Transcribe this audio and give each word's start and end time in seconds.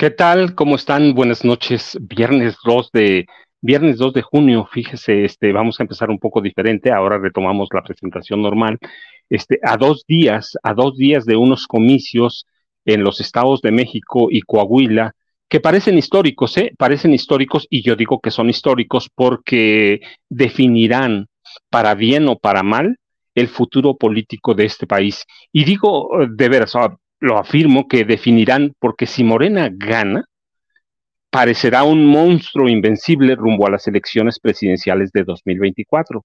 ¿Qué 0.00 0.10
tal? 0.10 0.54
¿Cómo 0.54 0.76
están? 0.76 1.12
Buenas 1.12 1.44
noches. 1.44 1.98
Viernes 2.00 2.56
2 2.64 2.92
de 2.92 3.26
viernes 3.60 3.98
2 3.98 4.12
de 4.12 4.22
junio, 4.22 4.68
fíjese, 4.72 5.24
este 5.24 5.52
vamos 5.52 5.80
a 5.80 5.82
empezar 5.82 6.08
un 6.08 6.20
poco 6.20 6.40
diferente, 6.40 6.92
ahora 6.92 7.18
retomamos 7.18 7.68
la 7.74 7.82
presentación 7.82 8.40
normal. 8.40 8.78
Este 9.28 9.58
a 9.60 9.76
dos 9.76 10.04
días, 10.06 10.56
a 10.62 10.72
dos 10.72 10.96
días 10.96 11.24
de 11.24 11.34
unos 11.34 11.66
comicios 11.66 12.46
en 12.84 13.02
los 13.02 13.20
estados 13.20 13.60
de 13.60 13.72
México 13.72 14.28
y 14.30 14.42
Coahuila 14.42 15.14
que 15.48 15.58
parecen 15.58 15.98
históricos, 15.98 16.56
¿eh? 16.58 16.72
Parecen 16.78 17.12
históricos 17.12 17.66
y 17.68 17.82
yo 17.82 17.96
digo 17.96 18.20
que 18.20 18.30
son 18.30 18.50
históricos 18.50 19.10
porque 19.12 20.00
definirán 20.28 21.26
para 21.70 21.96
bien 21.96 22.28
o 22.28 22.38
para 22.38 22.62
mal 22.62 22.98
el 23.34 23.48
futuro 23.48 23.96
político 23.96 24.54
de 24.54 24.66
este 24.66 24.86
país. 24.86 25.24
Y 25.52 25.64
digo 25.64 26.10
de 26.30 26.48
veras, 26.48 26.76
lo 27.20 27.38
afirmo, 27.38 27.88
que 27.88 28.04
definirán, 28.04 28.72
porque 28.78 29.06
si 29.06 29.24
Morena 29.24 29.68
gana, 29.72 30.24
parecerá 31.30 31.82
un 31.82 32.06
monstruo 32.06 32.68
invencible 32.68 33.34
rumbo 33.34 33.66
a 33.66 33.70
las 33.70 33.86
elecciones 33.86 34.38
presidenciales 34.38 35.10
de 35.12 35.24
2024. 35.24 36.24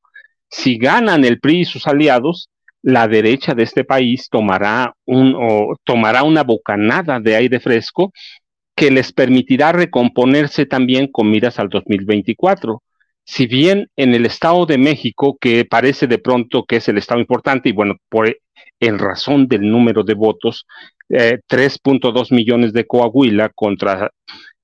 Si 0.49 0.77
ganan 0.77 1.25
el 1.25 1.39
PRI 1.39 1.61
y 1.61 1.65
sus 1.65 1.87
aliados, 1.87 2.49
la 2.81 3.07
derecha 3.07 3.53
de 3.53 3.63
este 3.63 3.83
país 3.83 4.29
tomará, 4.29 4.93
un, 5.05 5.35
o 5.35 5.75
tomará 5.83 6.23
una 6.23 6.43
bocanada 6.43 7.19
de 7.19 7.35
aire 7.35 7.59
fresco 7.59 8.11
que 8.75 8.91
les 8.91 9.13
permitirá 9.13 9.71
recomponerse 9.71 10.65
también 10.65 11.07
con 11.11 11.29
miras 11.29 11.59
al 11.59 11.69
2024. 11.69 12.81
Si 13.25 13.47
bien 13.47 13.87
en 13.95 14.13
el 14.13 14.25
Estado 14.25 14.65
de 14.65 14.77
México, 14.77 15.37
que 15.39 15.65
parece 15.65 16.07
de 16.07 16.17
pronto 16.17 16.65
que 16.65 16.77
es 16.77 16.87
el 16.89 16.97
Estado 16.97 17.21
importante, 17.21 17.69
y 17.69 17.71
bueno, 17.71 17.95
por 18.09 18.27
en 18.79 18.99
razón 18.99 19.47
del 19.47 19.61
número 19.61 20.03
de 20.03 20.13
votos, 20.13 20.65
3.2 21.09 22.31
eh, 22.31 22.35
millones 22.35 22.73
de 22.73 22.85
Coahuila 22.85 23.49
contra 23.53 24.11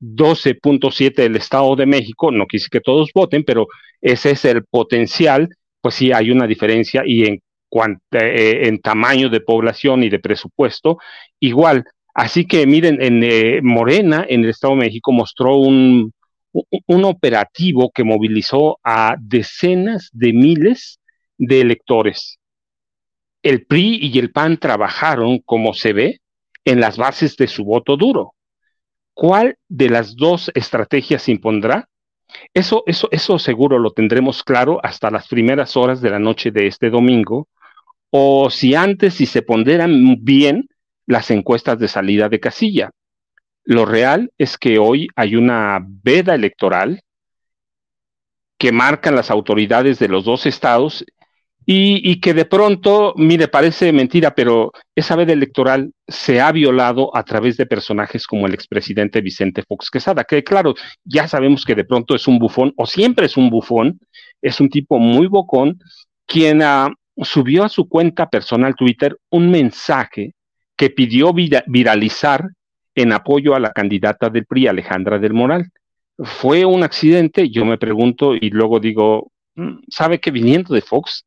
12.7 0.01 1.15
del 1.15 1.35
Estado 1.35 1.75
de 1.75 1.85
México, 1.85 2.31
no 2.31 2.45
quise 2.45 2.67
que 2.69 2.81
todos 2.81 3.11
voten, 3.13 3.43
pero 3.43 3.67
ese 4.01 4.31
es 4.31 4.45
el 4.45 4.63
potencial, 4.65 5.49
pues 5.81 5.95
sí 5.95 6.11
hay 6.11 6.31
una 6.31 6.47
diferencia 6.47 7.03
y 7.05 7.25
en, 7.25 7.39
cuanto, 7.69 8.01
eh, 8.13 8.67
en 8.67 8.79
tamaño 8.79 9.29
de 9.29 9.41
población 9.41 10.03
y 10.03 10.09
de 10.09 10.19
presupuesto, 10.19 10.97
igual. 11.39 11.83
Así 12.13 12.45
que 12.45 12.65
miren, 12.65 13.01
en 13.01 13.23
eh, 13.23 13.61
Morena, 13.61 14.25
en 14.27 14.43
el 14.43 14.49
Estado 14.49 14.73
de 14.73 14.81
México, 14.81 15.11
mostró 15.11 15.55
un, 15.57 16.11
un 16.51 17.05
operativo 17.05 17.91
que 17.93 18.03
movilizó 18.03 18.79
a 18.83 19.15
decenas 19.19 20.09
de 20.11 20.33
miles 20.33 20.99
de 21.37 21.61
electores 21.61 22.39
el 23.43 23.65
PRI 23.65 23.99
y 24.01 24.19
el 24.19 24.31
PAN 24.31 24.57
trabajaron, 24.57 25.39
como 25.39 25.73
se 25.73 25.93
ve, 25.93 26.21
en 26.65 26.79
las 26.79 26.97
bases 26.97 27.37
de 27.37 27.47
su 27.47 27.63
voto 27.63 27.95
duro. 27.95 28.33
¿Cuál 29.13 29.57
de 29.67 29.89
las 29.89 30.15
dos 30.15 30.51
estrategias 30.53 31.29
impondrá? 31.29 31.87
Eso, 32.53 32.83
eso, 32.85 33.07
eso 33.11 33.39
seguro 33.39 33.79
lo 33.79 33.91
tendremos 33.91 34.43
claro 34.43 34.79
hasta 34.83 35.09
las 35.09 35.27
primeras 35.27 35.75
horas 35.75 36.01
de 36.01 36.09
la 36.09 36.19
noche 36.19 36.51
de 36.51 36.67
este 36.67 36.89
domingo, 36.89 37.47
o 38.11 38.49
si 38.49 38.75
antes, 38.75 39.15
si 39.15 39.25
se 39.25 39.41
ponderan 39.41 40.17
bien 40.21 40.67
las 41.05 41.31
encuestas 41.31 41.79
de 41.79 41.87
salida 41.87 42.29
de 42.29 42.39
casilla. 42.39 42.91
Lo 43.63 43.85
real 43.85 44.31
es 44.37 44.57
que 44.57 44.79
hoy 44.79 45.07
hay 45.15 45.35
una 45.35 45.79
veda 45.81 46.35
electoral 46.35 47.01
que 48.57 48.71
marcan 48.71 49.15
las 49.15 49.31
autoridades 49.31 49.99
de 49.99 50.09
los 50.09 50.25
dos 50.25 50.45
estados 50.45 51.05
y, 51.71 52.19
que 52.19 52.33
de 52.33 52.45
pronto, 52.45 53.13
mire, 53.15 53.47
parece 53.47 53.93
mentira, 53.93 54.33
pero 54.33 54.71
esa 54.95 55.15
veda 55.15 55.33
electoral 55.33 55.91
se 56.07 56.41
ha 56.41 56.51
violado 56.51 57.15
a 57.15 57.23
través 57.23 57.57
de 57.57 57.67
personajes 57.67 58.25
como 58.25 58.47
el 58.47 58.55
expresidente 58.55 59.21
Vicente 59.21 59.61
Fox 59.67 59.91
Quesada, 59.91 60.23
que 60.23 60.43
claro, 60.43 60.73
ya 61.03 61.27
sabemos 61.27 61.65
que 61.65 61.75
de 61.75 61.83
pronto 61.83 62.15
es 62.15 62.27
un 62.27 62.39
bufón, 62.39 62.73
o 62.75 62.87
siempre 62.87 63.27
es 63.27 63.37
un 63.37 63.51
bufón, 63.51 63.99
es 64.41 64.59
un 64.59 64.67
tipo 64.67 64.97
muy 64.97 65.27
bocón, 65.27 65.79
quien 66.25 66.63
ah, 66.63 66.89
subió 67.17 67.65
a 67.65 67.69
su 67.69 67.87
cuenta 67.87 68.27
personal 68.27 68.73
Twitter 68.75 69.15
un 69.29 69.51
mensaje 69.51 70.33
que 70.75 70.89
pidió 70.89 71.33
viralizar 71.33 72.49
en 73.01 73.13
apoyo 73.13 73.55
a 73.55 73.59
la 73.59 73.71
candidata 73.71 74.29
del 74.29 74.45
PRI, 74.45 74.67
Alejandra 74.67 75.19
del 75.19 75.33
Moral. 75.33 75.71
Fue 76.17 76.65
un 76.65 76.83
accidente, 76.83 77.49
yo 77.49 77.63
me 77.63 77.77
pregunto 77.77 78.35
y 78.35 78.49
luego 78.49 78.79
digo, 78.79 79.31
mm, 79.55 79.83
¿sabe 79.89 80.19
que 80.19 80.31
viniendo 80.31 80.73
de 80.73 80.81
Fox 80.81 81.25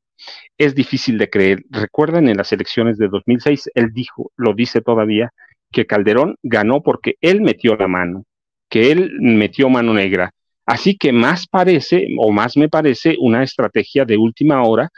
es 0.58 0.74
difícil 0.74 1.18
de 1.18 1.30
creer. 1.30 1.64
Recuerdan 1.70 2.28
en 2.28 2.36
las 2.36 2.52
elecciones 2.52 2.98
de 2.98 3.08
2006, 3.08 3.70
él 3.74 3.92
dijo, 3.92 4.32
lo 4.36 4.54
dice 4.54 4.80
todavía, 4.82 5.32
que 5.70 5.86
Calderón 5.86 6.36
ganó 6.42 6.82
porque 6.82 7.16
él 7.20 7.40
metió 7.40 7.74
la 7.76 7.88
mano, 7.88 8.24
que 8.68 8.92
él 8.92 9.12
metió 9.20 9.68
mano 9.68 9.94
negra. 9.94 10.32
Así 10.66 10.96
que 10.96 11.12
más 11.12 11.48
parece, 11.48 12.06
o 12.18 12.30
más 12.30 12.56
me 12.56 12.68
parece, 12.68 13.16
una 13.18 13.42
estrategia 13.42 14.04
de 14.04 14.16
última 14.16 14.62
hora 14.62 14.90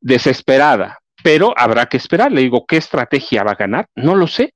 desesperada, 0.00 0.98
pero 1.22 1.52
habrá 1.56 1.86
que 1.86 1.96
esperar. 1.96 2.32
Le 2.32 2.42
digo, 2.42 2.64
¿qué 2.66 2.76
estrategia 2.76 3.42
va 3.42 3.52
a 3.52 3.56
ganar? 3.56 3.86
No 3.96 4.14
lo 4.14 4.26
sé, 4.26 4.54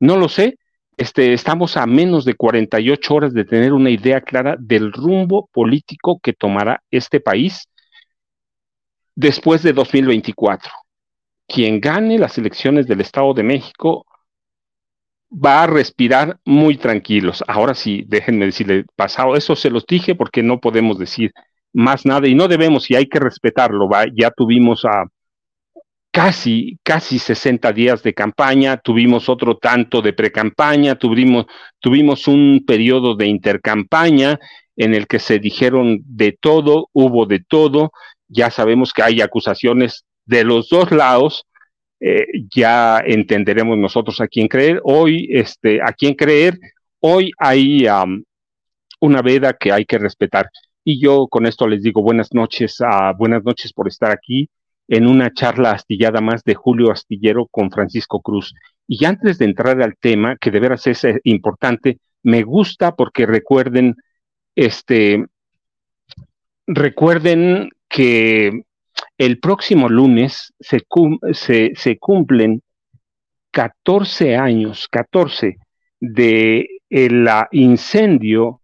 no 0.00 0.16
lo 0.16 0.28
sé. 0.28 0.56
Este, 0.96 1.32
estamos 1.32 1.76
a 1.76 1.86
menos 1.86 2.24
de 2.24 2.34
48 2.34 3.14
horas 3.14 3.32
de 3.32 3.44
tener 3.44 3.72
una 3.72 3.90
idea 3.90 4.20
clara 4.20 4.56
del 4.58 4.92
rumbo 4.92 5.48
político 5.52 6.20
que 6.22 6.32
tomará 6.32 6.82
este 6.90 7.20
país 7.20 7.68
después 9.14 9.62
de 9.62 9.72
2024. 9.72 10.70
Quien 11.48 11.80
gane 11.80 12.18
las 12.18 12.38
elecciones 12.38 12.86
del 12.86 13.00
Estado 13.00 13.34
de 13.34 13.42
México 13.42 14.06
va 15.32 15.62
a 15.62 15.66
respirar 15.66 16.38
muy 16.44 16.76
tranquilos. 16.76 17.42
Ahora 17.48 17.74
sí, 17.74 18.04
déjenme 18.06 18.46
decirle, 18.46 18.84
pasado, 18.96 19.34
eso 19.34 19.56
se 19.56 19.70
los 19.70 19.86
dije 19.86 20.14
porque 20.14 20.42
no 20.42 20.60
podemos 20.60 20.98
decir 20.98 21.32
más 21.72 22.04
nada 22.04 22.28
y 22.28 22.34
no 22.34 22.48
debemos 22.48 22.90
y 22.90 22.96
hay 22.96 23.06
que 23.06 23.18
respetarlo. 23.18 23.88
Ya 24.14 24.30
tuvimos 24.30 24.84
a 24.84 25.04
casi, 26.12 26.78
casi 26.84 27.18
60 27.18 27.72
días 27.72 28.02
de 28.02 28.14
campaña, 28.14 28.76
tuvimos 28.76 29.28
otro 29.28 29.56
tanto 29.56 30.02
de 30.02 30.12
precampaña, 30.12 30.94
tuvimos, 30.94 31.46
tuvimos 31.80 32.28
un 32.28 32.64
periodo 32.64 33.16
de 33.16 33.26
intercampaña 33.26 34.38
en 34.76 34.94
el 34.94 35.06
que 35.06 35.18
se 35.18 35.38
dijeron 35.38 36.00
de 36.04 36.36
todo, 36.38 36.88
hubo 36.92 37.26
de 37.26 37.40
todo, 37.40 37.92
ya 38.28 38.50
sabemos 38.50 38.92
que 38.92 39.02
hay 39.02 39.20
acusaciones 39.20 40.04
de 40.26 40.44
los 40.44 40.68
dos 40.68 40.92
lados, 40.92 41.46
eh, 42.00 42.26
ya 42.54 43.02
entenderemos 43.04 43.78
nosotros 43.78 44.20
a 44.20 44.28
quién 44.28 44.48
creer. 44.48 44.80
Hoy, 44.84 45.28
este, 45.30 45.80
a 45.80 45.92
quién 45.92 46.14
creer, 46.14 46.58
hoy 47.00 47.32
hay 47.38 47.86
una 49.00 49.22
veda 49.22 49.54
que 49.54 49.72
hay 49.72 49.84
que 49.84 49.98
respetar. 49.98 50.50
Y 50.84 51.00
yo 51.00 51.26
con 51.28 51.46
esto 51.46 51.66
les 51.66 51.82
digo 51.82 52.02
buenas 52.02 52.32
noches, 52.32 52.80
uh, 52.80 53.16
buenas 53.16 53.44
noches 53.44 53.72
por 53.72 53.88
estar 53.88 54.10
aquí. 54.10 54.48
En 54.92 55.06
una 55.06 55.32
charla 55.32 55.70
astillada 55.70 56.20
más 56.20 56.44
de 56.44 56.54
Julio 56.54 56.92
Astillero 56.92 57.46
con 57.46 57.70
Francisco 57.70 58.20
Cruz. 58.20 58.54
Y 58.86 59.06
antes 59.06 59.38
de 59.38 59.46
entrar 59.46 59.80
al 59.80 59.96
tema, 59.96 60.36
que 60.36 60.50
de 60.50 60.60
veras 60.60 60.86
es 60.86 61.02
eh, 61.04 61.18
importante, 61.24 61.98
me 62.22 62.42
gusta 62.42 62.94
porque 62.94 63.24
recuerden, 63.24 63.96
este, 64.54 65.24
recuerden 66.66 67.70
que 67.88 68.64
el 69.16 69.40
próximo 69.40 69.88
lunes 69.88 70.52
se, 70.60 70.80
se, 71.32 71.72
se 71.74 71.98
cumplen 71.98 72.60
14 73.50 74.36
años, 74.36 74.88
14 74.90 75.56
de 76.00 76.68
el 76.90 77.26
incendio 77.52 78.60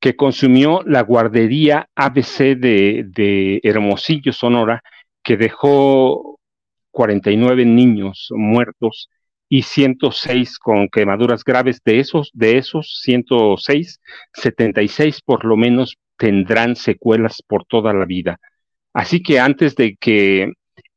que 0.00 0.16
consumió 0.16 0.80
la 0.86 1.02
guardería 1.02 1.90
ABC 1.94 2.56
de, 2.56 3.04
de, 3.08 3.60
Hermosillo, 3.62 4.32
Sonora, 4.32 4.82
que 5.26 5.36
dejó 5.36 6.38
49 6.92 7.66
niños 7.66 8.28
muertos 8.30 9.10
y 9.48 9.62
106 9.62 10.58
con 10.60 10.88
quemaduras 10.88 11.42
graves. 11.42 11.80
De 11.84 11.98
esos, 11.98 12.30
de 12.32 12.58
esos 12.58 13.00
106, 13.02 14.00
76 14.34 15.20
por 15.22 15.44
lo 15.44 15.56
menos 15.56 15.96
tendrán 16.16 16.76
secuelas 16.76 17.42
por 17.42 17.64
toda 17.64 17.92
la 17.92 18.04
vida. 18.04 18.38
Así 18.94 19.20
que 19.20 19.40
antes 19.40 19.74
de 19.74 19.96
que 19.96 20.52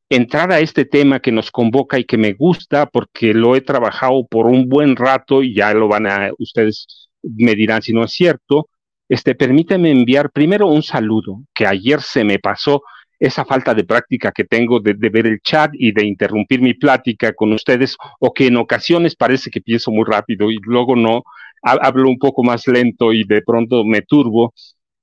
entrar 0.09 0.51
a 0.51 0.59
este 0.59 0.85
tema 0.85 1.19
que 1.19 1.31
nos 1.31 1.49
convoca 1.49 1.97
y 1.97 2.05
que 2.05 2.17
me 2.17 2.33
gusta 2.33 2.85
porque 2.85 3.33
lo 3.33 3.55
he 3.55 3.61
trabajado 3.61 4.27
por 4.27 4.45
un 4.45 4.69
buen 4.69 4.95
rato 4.95 5.41
y 5.41 5.55
ya 5.55 5.73
lo 5.73 5.87
van 5.87 6.05
a, 6.05 6.29
ustedes 6.37 7.09
me 7.23 7.55
dirán 7.55 7.81
si 7.81 7.93
no 7.93 8.03
es 8.03 8.11
cierto, 8.11 8.69
este, 9.09 9.33
permíteme 9.33 9.89
enviar 9.89 10.29
primero 10.29 10.67
un 10.67 10.83
saludo, 10.83 11.41
que 11.55 11.65
ayer 11.65 11.99
se 12.01 12.23
me 12.23 12.37
pasó 12.37 12.83
esa 13.19 13.43
falta 13.45 13.73
de 13.73 13.83
práctica 13.83 14.31
que 14.31 14.45
tengo 14.45 14.79
de, 14.79 14.93
ver 14.93 15.27
el 15.27 15.41
chat 15.41 15.71
y 15.73 15.91
de 15.91 16.05
interrumpir 16.05 16.61
mi 16.61 16.73
plática 16.73 17.33
con 17.33 17.51
ustedes, 17.51 17.97
o 18.19 18.33
que 18.33 18.47
en 18.47 18.57
ocasiones 18.57 19.15
parece 19.15 19.49
que 19.51 19.61
pienso 19.61 19.91
muy 19.91 20.05
rápido 20.05 20.49
y 20.49 20.57
luego 20.61 20.95
no, 20.95 21.23
hablo 21.61 22.09
un 22.09 22.17
poco 22.17 22.43
más 22.43 22.67
lento 22.67 23.11
y 23.11 23.25
de 23.25 23.41
pronto 23.41 23.83
me 23.83 24.01
turbo. 24.01 24.53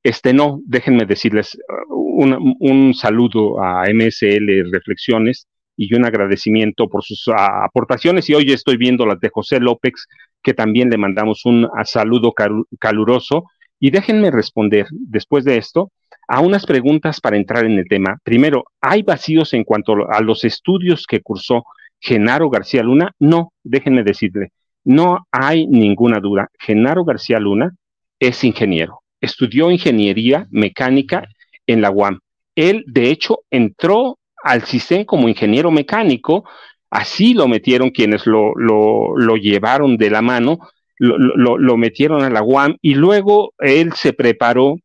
Este 0.02 0.32
no, 0.32 0.60
déjenme 0.64 1.04
decirles 1.04 1.58
un, 1.90 2.94
saludo 2.94 3.62
a 3.62 3.84
MSL 3.92 4.70
Reflexiones 4.72 5.46
y 5.76 5.94
un 5.94 6.06
agradecimiento 6.06 6.88
por 6.88 7.04
sus 7.04 7.28
aportaciones. 7.28 8.30
Y 8.30 8.34
hoy 8.34 8.50
estoy 8.52 8.78
viendo 8.78 9.04
las 9.04 9.20
de 9.20 9.28
José 9.28 9.60
López, 9.60 10.06
que 10.42 10.54
también 10.54 10.88
le 10.88 10.96
mandamos 10.96 11.44
un 11.44 11.68
saludo 11.84 12.32
caluroso. 12.78 13.44
Y 13.78 13.90
déjenme 13.90 14.30
responder 14.30 14.86
después 14.90 15.44
de 15.44 15.58
esto 15.58 15.90
a 16.28 16.40
unas 16.40 16.66
preguntas 16.66 17.20
para 17.20 17.36
entrar 17.36 17.64
en 17.64 17.78
el 17.78 17.88
tema. 17.88 18.18
Primero, 18.22 18.64
¿hay 18.80 19.02
vacíos 19.02 19.54
en 19.54 19.64
cuanto 19.64 20.10
a 20.10 20.20
los 20.20 20.44
estudios 20.44 21.06
que 21.06 21.20
cursó 21.20 21.64
Genaro 22.00 22.50
García 22.50 22.82
Luna? 22.82 23.12
No, 23.18 23.52
déjenme 23.62 24.02
decirle, 24.02 24.52
no 24.84 25.26
hay 25.30 25.66
ninguna 25.66 26.20
duda. 26.20 26.48
Genaro 26.58 27.04
García 27.04 27.38
Luna 27.38 27.74
es 28.18 28.42
ingeniero. 28.44 29.00
Estudió 29.20 29.70
ingeniería 29.70 30.46
mecánica 30.50 31.26
en 31.66 31.80
la 31.80 31.90
UAM. 31.90 32.20
Él, 32.54 32.84
de 32.86 33.10
hecho, 33.10 33.40
entró 33.50 34.18
al 34.42 34.62
CISEN 34.62 35.04
como 35.04 35.28
ingeniero 35.28 35.70
mecánico, 35.70 36.44
así 36.90 37.34
lo 37.34 37.48
metieron 37.48 37.90
quienes 37.90 38.26
lo, 38.26 38.52
lo, 38.54 39.36
llevaron 39.36 39.96
de 39.96 40.10
la 40.10 40.22
mano, 40.22 40.58
lo, 40.98 41.58
lo, 41.58 41.76
metieron 41.76 42.22
a 42.22 42.30
la 42.30 42.42
UAM 42.42 42.76
y 42.80 42.94
luego 42.94 43.52
él 43.58 43.92
se 43.94 44.12
preparó, 44.12 44.76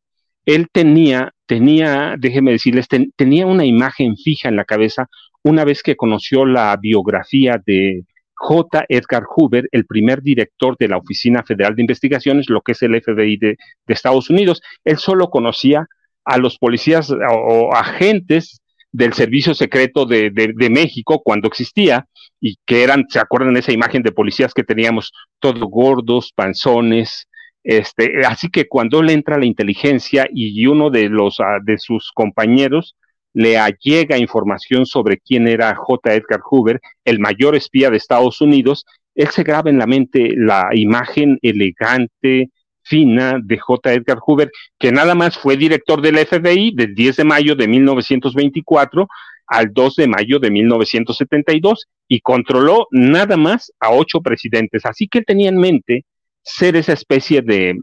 él 0.45 0.67
tenía, 0.71 1.33
tenía, 1.45 2.15
déjeme 2.17 2.51
decirles, 2.51 2.87
tenía 3.15 3.45
una 3.45 3.65
imagen 3.65 4.17
fija 4.17 4.49
en 4.49 4.55
la 4.55 4.65
cabeza 4.65 5.07
una 5.43 5.65
vez 5.65 5.83
que 5.83 5.95
conoció 5.95 6.45
la 6.45 6.75
biografía 6.77 7.61
de 7.65 8.05
J. 8.35 8.85
Edgar 8.89 9.23
Hoover, 9.27 9.67
el 9.71 9.85
primer 9.85 10.21
director 10.21 10.75
de 10.79 10.87
la 10.87 10.97
Oficina 10.97 11.43
Federal 11.43 11.75
de 11.75 11.83
Investigaciones, 11.83 12.49
lo 12.49 12.61
que 12.61 12.71
es 12.71 12.81
el 12.81 12.99
FBI 12.99 13.37
de, 13.37 13.57
de 13.85 13.93
Estados 13.93 14.29
Unidos. 14.29 14.61
Él 14.83 14.97
solo 14.97 15.29
conocía 15.29 15.87
a 16.25 16.37
los 16.37 16.57
policías 16.57 17.11
o, 17.11 17.73
agentes 17.73 18.61
del 18.91 19.13
Servicio 19.13 19.53
Secreto 19.53 20.05
de, 20.05 20.69
México 20.69 21.21
cuando 21.23 21.47
existía 21.47 22.05
y 22.39 22.57
que 22.65 22.83
eran, 22.83 23.05
¿se 23.09 23.19
acuerdan 23.19 23.53
de 23.53 23.61
esa 23.61 23.71
imagen 23.71 24.03
de 24.03 24.11
policías 24.11 24.53
que 24.53 24.63
teníamos 24.63 25.11
todos 25.39 25.61
gordos, 25.61 26.31
panzones? 26.35 27.27
Este, 27.63 28.25
así 28.25 28.49
que 28.49 28.67
cuando 28.67 29.03
le 29.03 29.13
entra 29.13 29.37
la 29.37 29.45
inteligencia 29.45 30.27
y 30.31 30.65
uno 30.65 30.89
de 30.89 31.09
los 31.09 31.39
ah, 31.39 31.59
de 31.61 31.77
sus 31.77 32.11
compañeros 32.11 32.95
le 33.33 33.57
allega 33.57 34.17
información 34.17 34.85
sobre 34.85 35.19
quién 35.19 35.47
era 35.47 35.75
J. 35.75 36.13
Edgar 36.15 36.41
Hoover, 36.43 36.81
el 37.05 37.19
mayor 37.19 37.55
espía 37.55 37.89
de 37.89 37.97
Estados 37.97 38.41
Unidos, 38.41 38.85
él 39.15 39.27
se 39.27 39.43
graba 39.43 39.69
en 39.69 39.77
la 39.77 39.87
mente 39.87 40.33
la 40.35 40.69
imagen 40.73 41.37
elegante, 41.41 42.49
fina 42.83 43.39
de 43.41 43.57
J. 43.57 43.93
Edgar 43.93 44.17
Hoover, 44.25 44.51
que 44.79 44.91
nada 44.91 45.15
más 45.15 45.37
fue 45.37 45.55
director 45.55 46.01
del 46.01 46.17
FBI 46.17 46.73
del 46.75 46.95
10 46.95 47.17
de 47.17 47.23
mayo 47.23 47.55
de 47.55 47.67
1924 47.67 49.07
al 49.47 49.73
2 49.73 49.95
de 49.95 50.07
mayo 50.07 50.39
de 50.39 50.49
1972 50.49 51.87
y 52.07 52.21
controló 52.21 52.87
nada 52.91 53.37
más 53.37 53.71
a 53.79 53.91
ocho 53.91 54.21
presidentes. 54.21 54.85
Así 54.85 55.07
que 55.07 55.19
él 55.19 55.25
tenía 55.25 55.49
en 55.49 55.57
mente 55.57 56.05
ser 56.43 56.75
esa 56.75 56.93
especie 56.93 57.41
de, 57.41 57.79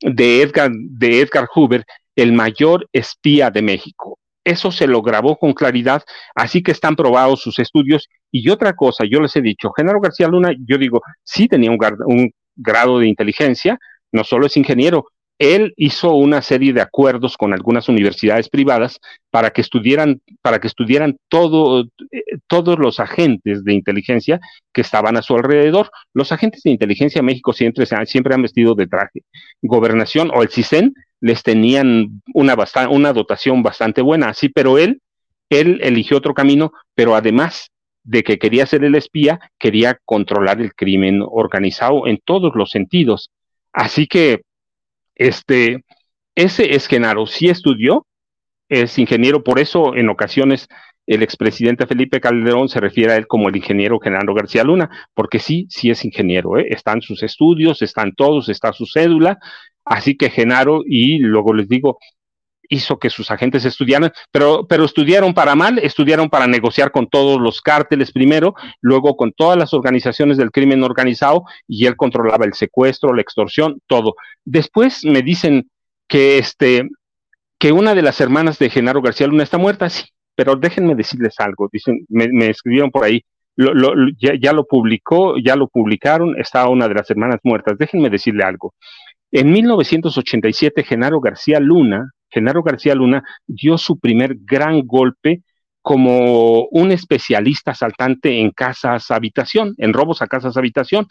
de, 0.00 0.42
Edgar, 0.42 0.70
de 0.72 1.20
Edgar 1.20 1.48
Hoover, 1.54 1.84
el 2.16 2.32
mayor 2.32 2.88
espía 2.92 3.50
de 3.50 3.62
México. 3.62 4.18
Eso 4.44 4.70
se 4.70 4.86
lo 4.86 5.00
grabó 5.00 5.38
con 5.38 5.54
claridad, 5.54 6.02
así 6.34 6.62
que 6.62 6.72
están 6.72 6.96
probados 6.96 7.40
sus 7.40 7.58
estudios. 7.58 8.08
Y 8.30 8.50
otra 8.50 8.74
cosa, 8.74 9.04
yo 9.08 9.20
les 9.20 9.34
he 9.36 9.40
dicho, 9.40 9.72
Genaro 9.72 10.00
García 10.00 10.28
Luna, 10.28 10.52
yo 10.66 10.76
digo, 10.76 11.00
sí 11.22 11.48
tenía 11.48 11.70
un, 11.70 11.78
un 12.06 12.30
grado 12.54 12.98
de 12.98 13.08
inteligencia, 13.08 13.78
no 14.12 14.22
solo 14.22 14.46
es 14.46 14.56
ingeniero, 14.56 15.06
él 15.38 15.74
hizo 15.76 16.14
una 16.14 16.42
serie 16.42 16.72
de 16.72 16.80
acuerdos 16.80 17.36
con 17.36 17.52
algunas 17.52 17.88
universidades 17.88 18.48
privadas 18.48 19.00
para 19.30 19.50
que 19.50 19.60
estudiaran, 19.60 20.20
para 20.42 20.60
que 20.60 20.68
estudiaran 20.68 21.16
todo, 21.28 21.84
eh, 22.12 22.22
todos 22.46 22.78
los 22.78 23.00
agentes 23.00 23.64
de 23.64 23.74
inteligencia 23.74 24.40
que 24.72 24.80
estaban 24.80 25.16
a 25.16 25.22
su 25.22 25.34
alrededor. 25.34 25.90
Los 26.12 26.30
agentes 26.30 26.62
de 26.62 26.70
inteligencia 26.70 27.18
en 27.18 27.26
México 27.26 27.52
siempre, 27.52 27.86
siempre 28.06 28.34
han 28.34 28.42
vestido 28.42 28.74
de 28.74 28.86
traje. 28.86 29.22
Gobernación 29.62 30.30
o 30.32 30.42
el 30.42 30.50
CISEN 30.50 30.94
les 31.20 31.42
tenían 31.42 32.22
una, 32.32 32.56
una 32.90 33.12
dotación 33.12 33.62
bastante 33.62 34.02
buena, 34.02 34.28
así, 34.28 34.48
pero 34.48 34.78
él, 34.78 35.00
él 35.48 35.80
eligió 35.82 36.18
otro 36.18 36.34
camino, 36.34 36.72
pero 36.94 37.16
además 37.16 37.70
de 38.04 38.22
que 38.22 38.38
quería 38.38 38.66
ser 38.66 38.84
el 38.84 38.94
espía, 38.94 39.40
quería 39.58 39.98
controlar 40.04 40.60
el 40.60 40.74
crimen 40.74 41.22
organizado 41.26 42.06
en 42.06 42.20
todos 42.22 42.52
los 42.54 42.70
sentidos. 42.70 43.30
Así 43.72 44.06
que, 44.06 44.42
este, 45.14 45.84
ese 46.34 46.74
es 46.74 46.86
Genaro, 46.86 47.26
sí 47.26 47.48
estudió, 47.48 48.06
es 48.68 48.98
ingeniero, 48.98 49.44
por 49.44 49.58
eso 49.58 49.94
en 49.94 50.08
ocasiones 50.08 50.68
el 51.06 51.22
expresidente 51.22 51.86
Felipe 51.86 52.20
Calderón 52.20 52.68
se 52.68 52.80
refiere 52.80 53.12
a 53.12 53.16
él 53.16 53.26
como 53.26 53.48
el 53.48 53.56
ingeniero 53.56 54.00
Genaro 54.00 54.34
García 54.34 54.64
Luna, 54.64 54.90
porque 55.14 55.38
sí, 55.38 55.66
sí 55.68 55.90
es 55.90 56.04
ingeniero, 56.04 56.58
¿eh? 56.58 56.66
están 56.70 57.02
sus 57.02 57.22
estudios, 57.22 57.82
están 57.82 58.14
todos, 58.14 58.48
está 58.48 58.72
su 58.72 58.86
cédula, 58.86 59.38
así 59.84 60.16
que 60.16 60.30
Genaro, 60.30 60.82
y 60.86 61.18
luego 61.18 61.52
les 61.52 61.68
digo, 61.68 61.98
hizo 62.68 62.98
que 62.98 63.10
sus 63.10 63.30
agentes 63.30 63.64
estudiaran, 63.64 64.12
pero, 64.30 64.66
pero 64.66 64.84
estudiaron 64.84 65.34
para 65.34 65.54
mal, 65.54 65.78
estudiaron 65.78 66.28
para 66.30 66.46
negociar 66.46 66.90
con 66.90 67.08
todos 67.08 67.40
los 67.40 67.60
cárteles 67.60 68.12
primero, 68.12 68.54
luego 68.80 69.16
con 69.16 69.32
todas 69.32 69.58
las 69.58 69.74
organizaciones 69.74 70.36
del 70.36 70.50
crimen 70.50 70.82
organizado, 70.82 71.44
y 71.66 71.86
él 71.86 71.96
controlaba 71.96 72.44
el 72.44 72.54
secuestro, 72.54 73.14
la 73.14 73.22
extorsión, 73.22 73.80
todo. 73.86 74.14
Después 74.44 75.04
me 75.04 75.22
dicen 75.22 75.70
que 76.08 76.38
este 76.38 76.88
que 77.58 77.72
una 77.72 77.94
de 77.94 78.02
las 78.02 78.20
hermanas 78.20 78.58
de 78.58 78.68
Genaro 78.68 79.00
García 79.00 79.26
Luna 79.26 79.42
está 79.42 79.56
muerta, 79.56 79.88
sí, 79.88 80.04
pero 80.34 80.56
déjenme 80.56 80.94
decirles 80.94 81.34
algo, 81.38 81.68
dicen, 81.72 82.04
me, 82.08 82.50
escribieron 82.50 82.90
por 82.90 83.04
ahí, 83.04 83.24
ya, 83.56 84.34
ya, 84.38 84.52
lo 84.52 84.66
publicó, 84.66 85.36
ya 85.38 85.56
lo 85.56 85.68
publicaron, 85.68 86.38
está 86.38 86.68
una 86.68 86.88
de 86.88 86.94
las 86.94 87.08
hermanas 87.10 87.38
muertas. 87.44 87.78
Déjenme 87.78 88.10
decirle 88.10 88.42
algo. 88.42 88.74
En 89.30 89.52
1987, 89.52 90.82
Genaro 90.84 91.20
García 91.20 91.60
Luna 91.60 92.10
Genaro 92.30 92.62
García 92.62 92.94
Luna 92.94 93.22
dio 93.46 93.78
su 93.78 93.98
primer 93.98 94.36
gran 94.40 94.82
golpe 94.86 95.42
como 95.82 96.66
un 96.70 96.92
especialista 96.92 97.72
asaltante 97.72 98.40
en 98.40 98.50
casas 98.50 99.10
habitación, 99.10 99.74
en 99.78 99.92
robos 99.92 100.22
a 100.22 100.26
casas 100.26 100.56
habitación. 100.56 101.06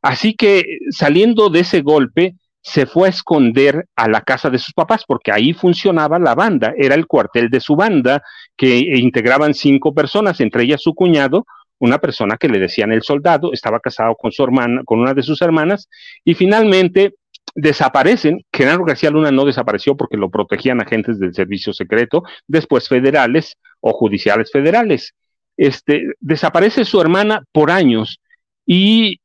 Así 0.00 0.34
que 0.34 0.64
saliendo 0.90 1.50
de 1.50 1.60
ese 1.60 1.82
golpe, 1.82 2.34
se 2.62 2.86
fue 2.86 3.08
a 3.08 3.10
esconder 3.10 3.86
a 3.94 4.08
la 4.08 4.22
casa 4.22 4.48
de 4.48 4.58
sus 4.58 4.72
papás, 4.72 5.04
porque 5.06 5.30
ahí 5.30 5.52
funcionaba 5.52 6.18
la 6.18 6.34
banda, 6.34 6.72
era 6.78 6.94
el 6.94 7.06
cuartel 7.06 7.50
de 7.50 7.60
su 7.60 7.76
banda, 7.76 8.22
que 8.56 8.78
integraban 8.96 9.52
cinco 9.52 9.92
personas, 9.92 10.40
entre 10.40 10.62
ellas 10.62 10.80
su 10.80 10.94
cuñado, 10.94 11.44
una 11.78 11.98
persona 11.98 12.38
que 12.38 12.48
le 12.48 12.58
decían 12.58 12.92
el 12.92 13.02
soldado, 13.02 13.52
estaba 13.52 13.80
casado 13.80 14.14
con 14.14 14.32
su 14.32 14.42
hermana, 14.42 14.80
con 14.86 15.00
una 15.00 15.12
de 15.12 15.22
sus 15.22 15.42
hermanas, 15.42 15.90
y 16.24 16.34
finalmente 16.34 17.14
desaparecen. 17.54 18.44
Genaro 18.52 18.84
García 18.84 19.10
Luna 19.10 19.30
no 19.30 19.44
desapareció 19.44 19.96
porque 19.96 20.16
lo 20.16 20.30
protegían 20.30 20.80
agentes 20.80 21.18
del 21.18 21.34
servicio 21.34 21.72
secreto, 21.72 22.22
después 22.46 22.88
federales, 22.88 23.56
o 23.80 23.92
judiciales 23.92 24.50
federales. 24.50 25.14
Este, 25.56 26.14
desaparece 26.18 26.84
su 26.84 27.00
hermana 27.00 27.44
por 27.52 27.70
años 27.70 28.18
y 28.66 29.20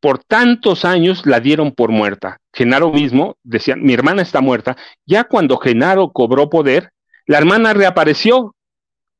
por 0.00 0.22
tantos 0.24 0.84
años 0.84 1.24
la 1.24 1.40
dieron 1.40 1.72
por 1.72 1.90
muerta. 1.90 2.38
Genaro 2.52 2.92
mismo 2.92 3.36
decía, 3.42 3.76
mi 3.76 3.94
hermana 3.94 4.22
está 4.22 4.40
muerta. 4.40 4.76
Ya 5.06 5.24
cuando 5.24 5.56
Genaro 5.58 6.10
cobró 6.10 6.50
poder, 6.50 6.90
la 7.26 7.38
hermana 7.38 7.74
reapareció, 7.74 8.54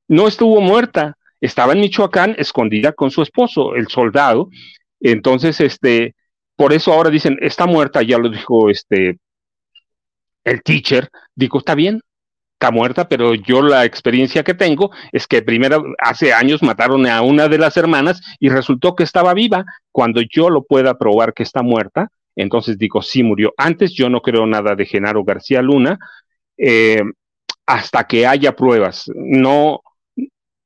no 0.09 0.27
estuvo 0.27 0.61
muerta, 0.61 1.17
estaba 1.41 1.73
en 1.73 1.81
Michoacán 1.81 2.35
escondida 2.39 2.93
con 2.93 3.11
su 3.11 3.23
esposo, 3.23 3.77
el 3.77 3.89
soldado. 3.89 4.49
Entonces, 5.01 5.61
este, 5.61 6.15
por 6.59 6.73
eso 6.73 6.93
ahora 6.93 7.09
dicen, 7.09 7.39
está 7.41 7.67
muerta, 7.67 8.03
ya 8.03 8.19
lo 8.19 8.29
dijo 8.29 8.69
este, 8.69 9.21
el 10.43 10.61
teacher. 10.65 11.09
Digo, 11.37 11.61
está 11.61 11.77
bien, 11.77 12.01
está 12.55 12.73
muerta, 12.73 13.09
pero 13.09 13.33
yo 13.37 13.63
la 13.63 13.85
experiencia 13.85 14.43
que 14.43 14.55
tengo 14.55 14.91
es 15.13 15.29
que 15.29 15.41
primero 15.41 15.85
hace 16.01 16.33
años 16.33 16.61
mataron 16.61 17.07
a 17.07 17.23
una 17.23 17.47
de 17.47 17.59
las 17.59 17.77
hermanas 17.77 18.21
y 18.41 18.49
resultó 18.49 18.97
que 18.97 19.05
estaba 19.05 19.35
viva. 19.35 19.65
Cuando 19.93 20.21
yo 20.21 20.51
lo 20.51 20.65
pueda 20.65 20.99
probar 20.99 21.33
que 21.33 21.45
está 21.45 21.63
muerta, 21.63 22.11
entonces 22.35 22.77
digo, 22.77 23.03
sí 23.03 23.23
murió. 23.23 23.55
Antes 23.57 23.93
yo 23.93 24.09
no 24.09 24.21
creo 24.21 24.45
nada 24.45 24.75
de 24.75 24.85
Genaro 24.85 25.23
García 25.23 25.63
Luna 25.63 25.97
eh, 26.57 27.05
hasta 27.67 28.03
que 28.03 28.27
haya 28.27 28.57
pruebas. 28.57 29.09
No, 29.15 29.81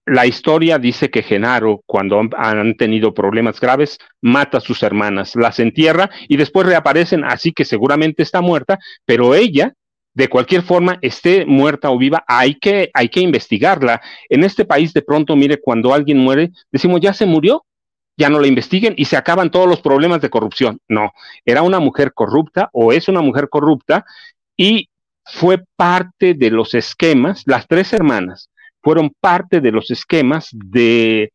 la 0.06 0.26
historia 0.26 0.78
dice 0.78 1.11
que 1.11 1.23
Genaro, 1.23 1.82
cuando 1.87 2.21
han 2.37 2.76
tenido 2.76 3.14
problemas 3.14 3.61
graves, 3.61 3.99
mata 4.21 4.59
a 4.59 4.61
sus 4.61 4.82
hermanas, 4.82 5.37
las 5.37 5.61
entierra 5.61 6.11
y 6.28 6.37
después 6.37 6.66
reaparecen, 6.66 7.25
así 7.25 7.52
que 7.52 7.64
seguramente 7.64 8.23
está 8.23 8.40
muerta, 8.40 8.78
pero 9.04 9.35
ella 9.35 9.75
de 10.14 10.28
cualquier 10.28 10.62
forma, 10.62 10.99
esté 11.00 11.47
muerta 11.47 11.90
o 11.90 11.97
viva, 11.97 12.23
hay 12.26 12.56
que, 12.56 12.90
hay 12.92 13.09
que 13.09 13.21
investigarla. 13.21 14.02
En 14.28 14.44
este 14.44 14.66
país, 14.66 14.92
de 14.92 15.00
pronto, 15.00 15.37
mire, 15.37 15.59
cuando 15.59 15.94
alguien 15.94 16.18
muere, 16.18 16.50
decimos, 16.71 17.00
ya 17.00 17.14
se 17.14 17.25
murió, 17.25 17.64
ya 18.18 18.28
no 18.28 18.38
la 18.38 18.47
investiguen 18.47 18.92
y 18.99 19.06
se 19.06 19.16
acaban 19.16 19.50
todos 19.50 19.66
los 19.66 19.80
problemas 19.80 20.21
de 20.21 20.28
corrupción. 20.28 20.80
No, 20.87 21.12
era 21.47 21.62
una 21.62 21.80
mujer 21.80 22.12
corrupta 22.12 22.68
o 22.75 22.92
es 22.92 23.09
una 23.09 23.23
mujer 23.23 23.49
corrupta 23.49 24.04
y 24.54 24.90
fue 25.25 25.64
parte 25.76 26.35
de 26.35 26.50
los 26.50 26.75
esquemas, 26.75 27.44
las 27.47 27.66
tres 27.66 27.94
hermanas 27.94 28.50
fueron 28.82 29.12
parte 29.20 29.60
de 29.60 29.72
los 29.72 29.90
esquemas 29.90 30.48
de 30.52 31.32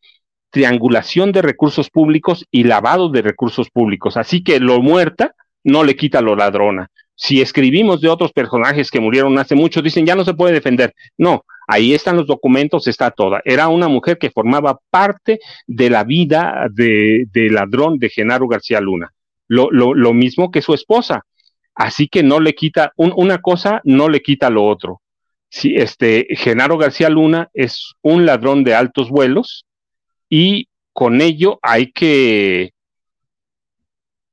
triangulación 0.50 1.32
de 1.32 1.42
recursos 1.42 1.90
públicos 1.90 2.46
y 2.52 2.64
lavado 2.64 3.10
de 3.10 3.22
recursos 3.22 3.70
públicos. 3.70 4.18
Así 4.18 4.44
que 4.44 4.60
lo 4.60 4.82
muerta 4.82 5.36
no 5.64 5.84
le 5.84 5.96
quita 5.96 6.22
lo 6.22 6.36
ladrona 6.36 6.90
si 7.18 7.42
escribimos 7.42 8.00
de 8.00 8.10
otros 8.10 8.32
personajes 8.32 8.92
que 8.92 9.00
murieron 9.00 9.38
hace 9.40 9.56
mucho, 9.56 9.82
dicen 9.82 10.06
ya 10.06 10.16
no 10.16 10.24
se 10.24 10.36
puede 10.36 10.54
defender. 10.54 10.94
No, 11.18 11.44
ahí 11.68 11.94
están 11.94 12.16
los 12.16 12.28
documentos, 12.28 12.88
está 12.88 13.10
toda. 13.10 13.42
Era 13.44 13.68
una 13.68 13.88
mujer 13.88 14.20
que 14.20 14.30
formaba 14.30 14.80
parte 14.92 15.40
de 15.66 15.90
la 15.90 16.04
vida 16.04 16.68
de, 16.72 17.28
ladrón 17.52 17.98
de 17.98 18.10
Genaro 18.10 18.48
García 18.48 18.80
Luna. 18.80 19.12
Lo, 19.48 19.72
lo, 19.72 20.14
mismo 20.14 20.52
que 20.52 20.62
su 20.62 20.76
esposa. 20.76 21.26
Así 21.74 22.08
que 22.08 22.22
no 22.22 22.40
le 22.40 22.54
quita, 22.54 22.92
una 22.96 23.40
cosa 23.40 23.82
no 23.84 24.10
le 24.10 24.22
quita 24.22 24.50
lo 24.52 24.66
otro. 24.66 25.02
Si 25.50 25.76
este 25.76 26.28
Genaro 26.32 26.78
García 26.78 27.10
Luna 27.10 27.50
es 27.54 27.94
un 28.02 28.26
ladrón 28.26 28.64
de 28.64 28.76
altos 28.76 29.10
vuelos 29.10 29.66
y 30.30 30.68
con 30.94 31.22
ello 31.22 31.60
hay 31.62 31.92
que 31.92 32.72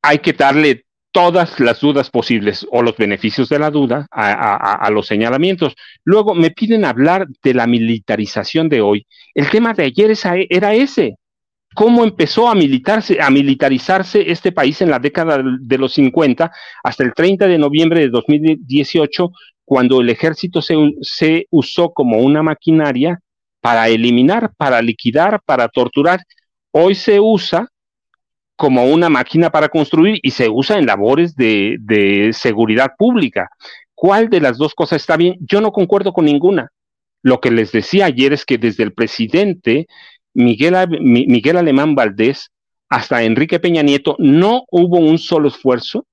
hay 0.02 0.18
que 0.18 0.32
darle 0.32 0.84
todas 1.14 1.60
las 1.60 1.80
dudas 1.80 2.10
posibles 2.10 2.66
o 2.72 2.82
los 2.82 2.96
beneficios 2.96 3.48
de 3.48 3.60
la 3.60 3.70
duda 3.70 4.08
a, 4.10 4.90
los 4.90 5.06
señalamientos. 5.06 5.74
Luego 6.02 6.34
me 6.34 6.50
piden 6.50 6.84
hablar 6.84 7.28
de 7.40 7.54
la 7.54 7.68
militarización 7.68 8.68
de 8.68 8.80
hoy. 8.80 9.06
El 9.32 9.48
tema 9.48 9.72
de 9.74 9.84
ayer 9.84 10.12
era 10.50 10.74
ese. 10.74 11.14
¿Cómo 11.72 12.02
empezó 12.02 12.48
a, 12.48 12.54
militarse, 12.56 13.20
a 13.20 13.30
militarizarse 13.30 14.28
este 14.28 14.50
país 14.50 14.82
en 14.82 14.90
la 14.90 14.98
década 14.98 15.40
de 15.42 15.78
los 15.78 15.94
50 15.94 16.50
hasta 16.82 17.04
el 17.04 17.14
30 17.14 17.46
de 17.46 17.58
noviembre 17.58 18.00
de 18.00 18.08
2018, 18.08 19.30
cuando 19.64 20.00
el 20.00 20.10
ejército 20.10 20.62
se, 20.62 20.74
se 21.02 21.46
usó 21.50 21.92
como 21.92 22.18
una 22.18 22.42
maquinaria 22.42 23.20
para 23.60 23.88
eliminar, 23.88 24.52
para 24.56 24.82
liquidar, 24.82 25.40
para 25.44 25.68
torturar? 25.68 26.22
Hoy 26.70 26.94
se 26.94 27.20
usa 27.20 27.68
como 28.56 28.86
una 28.86 29.08
máquina 29.08 29.50
para 29.50 29.68
construir 29.68 30.18
y 30.22 30.30
se 30.30 30.48
usa 30.48 30.78
en 30.78 30.86
labores 30.86 31.34
de, 31.34 32.30
seguridad 32.32 32.92
pública. 32.96 33.48
¿Cuál 33.94 34.28
de 34.28 34.40
las 34.40 34.58
dos 34.58 34.74
cosas 34.74 35.02
está 35.02 35.16
bien? 35.16 35.36
Yo 35.40 35.60
no 35.60 35.72
concuerdo 35.72 36.12
con 36.12 36.24
ninguna. 36.24 36.70
Lo 37.22 37.40
que 37.40 37.50
les 37.50 37.72
decía 37.72 38.06
ayer 38.06 38.32
es 38.32 38.44
que 38.44 38.58
desde 38.58 38.84
el 38.84 38.92
presidente 38.92 39.86
Miguel, 40.34 40.74
Miguel 41.00 41.56
Alemán 41.56 41.94
Valdés 41.94 42.50
hasta 42.88 43.22
Enrique 43.22 43.60
Peña 43.60 43.82
Nieto 43.82 44.16
no 44.18 44.64
hubo 44.70 44.98
un 44.98 45.18
solo 45.18 45.48
esfuerzo 45.48 46.06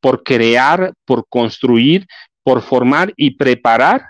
por 0.00 0.22
crear, 0.22 0.92
por 1.04 1.26
construir, 1.28 2.06
por 2.42 2.62
formar 2.62 3.12
y 3.16 3.36
preparar 3.36 4.02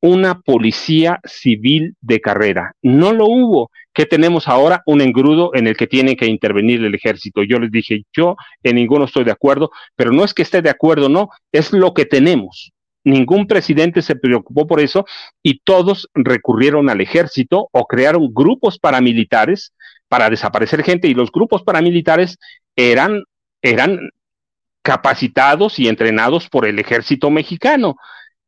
una 0.00 0.40
policía 0.40 1.20
civil 1.24 1.96
de 2.00 2.20
carrera. 2.20 2.72
No 2.82 3.12
lo 3.12 3.26
hubo. 3.26 3.70
¿Qué 3.92 4.06
tenemos 4.06 4.46
ahora? 4.46 4.82
Un 4.86 5.00
engrudo 5.00 5.50
en 5.54 5.66
el 5.66 5.76
que 5.76 5.88
tiene 5.88 6.16
que 6.16 6.26
intervenir 6.26 6.84
el 6.84 6.94
ejército. 6.94 7.42
Yo 7.42 7.58
les 7.58 7.70
dije, 7.70 8.04
yo 8.12 8.36
en 8.62 8.76
ninguno 8.76 9.06
estoy 9.06 9.24
de 9.24 9.32
acuerdo, 9.32 9.70
pero 9.96 10.12
no 10.12 10.24
es 10.24 10.34
que 10.34 10.42
esté 10.42 10.62
de 10.62 10.70
acuerdo, 10.70 11.08
no, 11.08 11.30
es 11.50 11.72
lo 11.72 11.94
que 11.94 12.04
tenemos. 12.04 12.72
Ningún 13.04 13.46
presidente 13.46 14.02
se 14.02 14.16
preocupó 14.16 14.66
por 14.66 14.80
eso 14.80 15.04
y 15.42 15.60
todos 15.60 16.08
recurrieron 16.14 16.90
al 16.90 17.00
ejército 17.00 17.68
o 17.72 17.86
crearon 17.86 18.32
grupos 18.32 18.78
paramilitares 18.78 19.72
para 20.08 20.30
desaparecer 20.30 20.82
gente 20.82 21.08
y 21.08 21.14
los 21.14 21.32
grupos 21.32 21.62
paramilitares 21.62 22.38
eran, 22.76 23.22
eran 23.62 24.10
capacitados 24.88 25.78
y 25.78 25.86
entrenados 25.86 26.48
por 26.48 26.66
el 26.66 26.78
ejército 26.78 27.30
mexicano. 27.30 27.96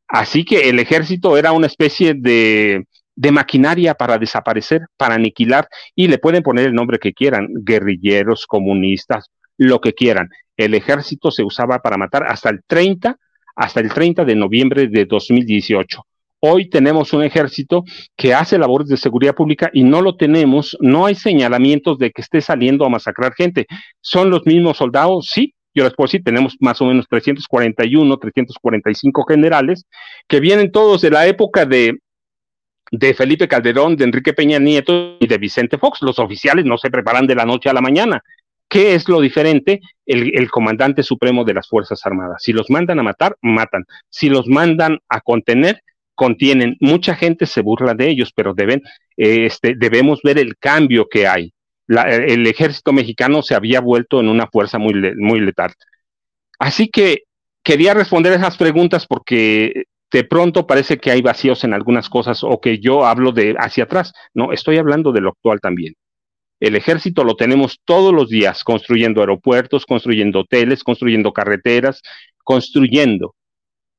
Así 0.07 0.43
que 0.43 0.69
el 0.69 0.79
ejército 0.79 1.37
era 1.37 1.51
una 1.51 1.67
especie 1.67 2.15
de, 2.15 2.83
maquinaria 3.31 3.93
para 3.93 4.17
desaparecer, 4.17 4.81
para 4.97 5.13
aniquilar, 5.13 5.67
y 5.93 6.07
le 6.07 6.17
pueden 6.17 6.41
poner 6.41 6.65
el 6.65 6.73
nombre 6.73 6.97
que 6.97 7.13
quieran, 7.13 7.47
guerrilleros, 7.63 8.47
comunistas, 8.47 9.29
lo 9.59 9.81
que 9.81 9.93
quieran. 9.93 10.29
El 10.57 10.73
ejército 10.73 11.29
se 11.29 11.43
usaba 11.43 11.77
para 11.77 11.97
matar 11.97 12.23
hasta 12.27 12.49
el 12.49 12.61
30, 12.65 13.17
hasta 13.55 13.79
el 13.79 13.93
30 13.93 14.25
de 14.25 14.35
noviembre 14.35 14.87
de 14.87 15.05
2018. 15.05 16.03
Hoy 16.39 16.71
tenemos 16.71 17.13
un 17.13 17.21
ejército 17.21 17.83
que 18.17 18.33
hace 18.33 18.57
labores 18.57 18.87
de 18.87 18.97
seguridad 18.97 19.35
pública 19.35 19.69
y 19.71 19.83
no 19.83 20.01
lo 20.01 20.17
tenemos, 20.17 20.75
no 20.81 21.05
hay 21.05 21.13
señalamientos 21.13 21.99
de 21.99 22.09
que 22.09 22.23
esté 22.23 22.41
saliendo 22.41 22.83
a 22.83 22.89
masacrar 22.89 23.35
gente. 23.35 23.67
¿Son 24.01 24.31
los 24.31 24.43
mismos 24.47 24.77
soldados? 24.77 25.29
Sí, 25.31 25.53
yo 25.73 25.83
les 25.83 25.93
puedo 25.93 26.07
decir, 26.07 26.23
tenemos 26.23 26.57
más 26.59 26.81
o 26.81 26.85
menos 26.85 27.07
341, 27.07 28.17
345 28.17 29.23
generales, 29.25 29.85
que 30.27 30.39
vienen 30.39 30.71
todos 30.71 31.01
de 31.01 31.11
la 31.11 31.27
época 31.27 31.65
de, 31.65 31.99
de 32.91 33.13
Felipe 33.13 33.47
Calderón, 33.47 33.95
de 33.95 34.03
Enrique 34.05 34.33
Peña 34.33 34.59
Nieto 34.59 35.17
y 35.19 35.27
de 35.27 35.37
Vicente 35.37 35.77
Fox. 35.77 36.01
Los 36.01 36.19
oficiales 36.19 36.65
no 36.65 36.77
se 36.77 36.91
preparan 36.91 37.27
de 37.27 37.35
la 37.35 37.45
noche 37.45 37.69
a 37.69 37.73
la 37.73 37.81
mañana. 37.81 38.21
¿Qué 38.67 38.95
es 38.95 39.09
lo 39.09 39.19
diferente? 39.19 39.81
El, 40.05 40.49
comandante 40.49 41.03
supremo 41.03 41.43
de 41.43 41.53
las 41.53 41.67
Fuerzas 41.67 42.05
Armadas. 42.05 42.41
Si 42.41 42.53
los 42.53 42.69
mandan 42.69 42.99
a 42.99 43.03
matar, 43.03 43.35
matan. 43.41 43.85
Si 44.09 44.29
los 44.29 44.47
mandan 44.47 44.99
a 45.09 45.19
contener, 45.19 45.83
contienen. 46.15 46.77
Mucha 46.79 47.15
gente 47.15 47.45
se 47.45 47.61
burla 47.61 47.93
de 47.93 48.09
ellos, 48.09 48.31
pero 48.33 48.53
deben, 48.53 48.81
este, 49.17 49.75
debemos 49.77 50.21
ver 50.23 50.37
el 50.37 50.57
cambio 50.57 51.07
que 51.09 51.27
hay 51.27 51.53
el 51.87 52.47
ejército 52.47 52.93
mexicano 52.93 53.41
se 53.41 53.55
había 53.55 53.81
vuelto 53.81 54.19
en 54.19 54.29
una 54.29 54.47
fuerza 54.47 54.77
muy, 54.77 54.93
muy 55.17 55.39
letal. 55.39 55.73
Así 56.59 56.89
que 56.89 57.23
quería 57.63 57.93
responder 57.93 58.33
esas 58.33 58.57
preguntas 58.57 59.05
porque 59.07 59.85
de 60.11 60.23
pronto 60.23 60.67
parece 60.67 60.97
que 60.97 61.11
hay 61.11 61.21
vacíos 61.21 61.63
en 61.63 61.73
algunas 61.73 62.09
cosas 62.09 62.43
o 62.43 62.59
que 62.59 62.79
yo 62.79 63.05
hablo 63.05 63.31
de 63.31 63.55
hacia 63.57 63.85
atrás. 63.85 64.13
No, 64.33 64.51
estoy 64.51 64.77
hablando 64.77 65.11
de 65.11 65.21
lo 65.21 65.29
actual 65.29 65.59
también. 65.61 65.93
El 66.59 66.75
ejército 66.75 67.23
lo 67.23 67.35
tenemos 67.35 67.79
todos 67.85 68.13
los 68.13 68.29
días 68.29 68.63
construyendo 68.63 69.21
aeropuertos, 69.21 69.85
construyendo 69.85 70.41
hoteles, 70.41 70.83
construyendo 70.83 71.33
carreteras, 71.33 72.01
construyendo. 72.43 73.33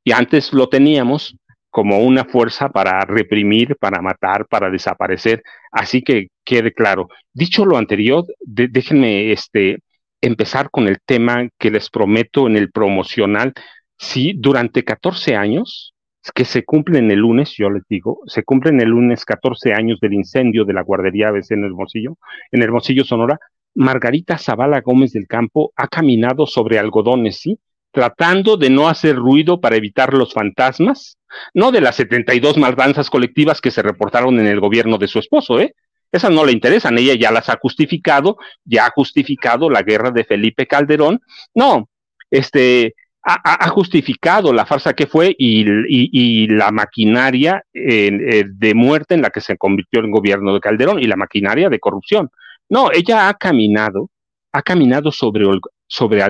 Y 0.05 0.12
antes 0.12 0.53
lo 0.53 0.69
teníamos 0.69 1.37
como 1.73 2.00
una 2.00 2.26
fuerza 2.26 2.69
para 2.69 3.00
reprimir, 3.07 3.76
para 3.76 4.02
matar, 4.02 4.47
para 4.47 4.69
desaparecer. 4.69 5.43
Así 5.73 6.02
que 6.02 6.29
quede 6.45 6.75
claro. 6.75 7.09
Dicho 7.33 7.64
lo 7.64 7.79
anterior, 7.79 8.26
déjenme 8.41 9.33
este, 9.33 9.79
empezar 10.21 10.69
con 10.71 10.87
el 10.87 10.99
tema 11.05 11.49
que 11.59 11.71
les 11.71 11.88
prometo 11.88 12.47
en 12.47 12.57
el 12.57 12.71
promocional. 12.71 13.55
Sí, 13.97 14.35
durante 14.37 14.85
14 14.85 15.35
años, 15.35 15.95
que 16.35 16.45
se 16.45 16.62
cumplen 16.62 17.11
el 17.11 17.21
lunes, 17.21 17.55
yo 17.57 17.71
les 17.71 17.85
digo, 17.88 18.21
se 18.26 18.45
cumplen 18.45 18.83
el 18.83 18.91
lunes 18.91 19.25
14 19.25 19.73
años 19.73 19.99
del 19.99 20.12
incendio 20.12 20.67
de 20.67 20.75
la 20.75 20.83
guardería 20.83 21.29
ABC 21.29 21.52
en 21.52 21.64
Hermosillo, 21.64 22.19
en 22.50 22.62
Hermosillo, 22.62 23.05
Sonora, 23.05 23.38
Margarita 23.75 24.37
Zavala 24.37 24.83
Gómez 24.83 25.12
del 25.12 25.26
Campo 25.26 25.73
ha 25.76 25.88
caminado 25.88 26.47
sobre 26.47 26.79
algodones, 26.79 27.41
¿sí? 27.41 27.59
Tratando 27.92 28.56
de 28.56 28.70
no 28.70 28.88
hacer 28.88 29.16
ruido 29.16 29.61
para 29.61 29.76
evitar 29.76 30.14
los 30.14 30.32
fantasmas, 30.32 31.18
no 31.54 31.70
de 31.70 31.80
las 31.80 31.96
72 31.96 32.56
maldanzas 32.56 33.11
colectivas 33.11 33.61
que 33.61 33.70
se 33.70 33.82
reportaron 33.82 34.40
en 34.40 34.46
el 34.46 34.61
gobierno 34.61 34.99
de 34.99 35.08
su 35.08 35.18
esposo, 35.18 35.61
¿eh? 35.61 35.75
Esas 36.11 36.30
no 36.30 36.44
le 36.44 36.52
interesan, 36.52 36.99
ella 36.99 37.14
ya 37.14 37.30
las 37.30 37.49
ha 37.49 37.58
justificado, 37.58 38.37
ya 38.64 38.87
ha 38.87 38.90
justificado 38.90 39.70
la 39.70 39.82
guerra 39.82 40.11
de 40.11 40.25
Felipe 40.25 40.66
Calderón. 40.66 41.20
No, 41.54 41.88
este, 42.30 42.94
ha, 43.22 43.68
justificado 43.68 44.52
la 44.52 44.66
farsa 44.66 44.94
que 44.94 45.06
fue 45.06 45.34
y, 45.38 46.46
la 46.49 46.70
maquinaria 46.70 47.62
eh, 47.72 48.44
de 48.46 48.75
muerte 48.75 49.14
en 49.14 49.22
la 49.22 49.30
que 49.30 49.40
se 49.40 49.56
convirtió 49.56 50.00
el 50.00 50.11
gobierno 50.11 50.52
de 50.52 50.61
Calderón 50.61 51.00
y 51.00 51.06
la 51.06 51.16
maquinaria 51.16 51.68
de 51.68 51.78
corrupción. 51.78 52.30
No, 52.68 52.90
ella 52.92 53.28
ha 53.28 53.34
caminado, 53.34 54.11
ha 54.52 54.62
caminado 54.62 55.12
sobre, 55.12 55.46
sobre, 55.92 56.22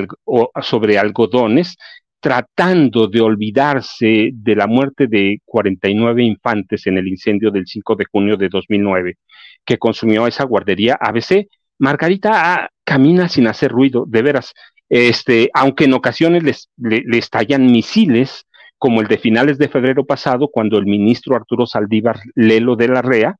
sobre 0.60 0.98
algodones 0.98 1.76
tratando 2.20 3.06
de 3.08 3.20
olvidarse 3.20 4.30
de 4.32 4.56
la 4.56 4.66
muerte 4.66 5.06
de 5.06 5.40
49 5.44 6.22
infantes 6.24 6.86
en 6.86 6.98
el 6.98 7.08
incendio 7.08 7.50
del 7.50 7.66
5 7.66 7.96
de 7.96 8.04
junio 8.10 8.36
de 8.36 8.48
2009 8.48 9.16
que 9.64 9.78
consumió 9.78 10.26
esa 10.26 10.44
guardería 10.44 10.98
ABC. 11.00 11.48
Margarita 11.78 12.30
ah, 12.34 12.68
camina 12.84 13.28
sin 13.28 13.46
hacer 13.46 13.70
ruido, 13.70 14.04
de 14.06 14.22
veras. 14.22 14.52
Este, 14.88 15.50
aunque 15.54 15.84
en 15.84 15.94
ocasiones 15.94 16.42
les, 16.42 16.68
le, 16.76 17.18
estallan 17.18 17.66
misiles, 17.66 18.46
como 18.78 19.00
el 19.00 19.06
de 19.06 19.18
finales 19.18 19.58
de 19.58 19.68
febrero 19.68 20.04
pasado, 20.04 20.48
cuando 20.48 20.78
el 20.78 20.86
ministro 20.86 21.36
Arturo 21.36 21.66
Saldívar 21.66 22.18
Lelo 22.34 22.74
de 22.76 22.88
la 22.88 23.02
REA 23.02 23.36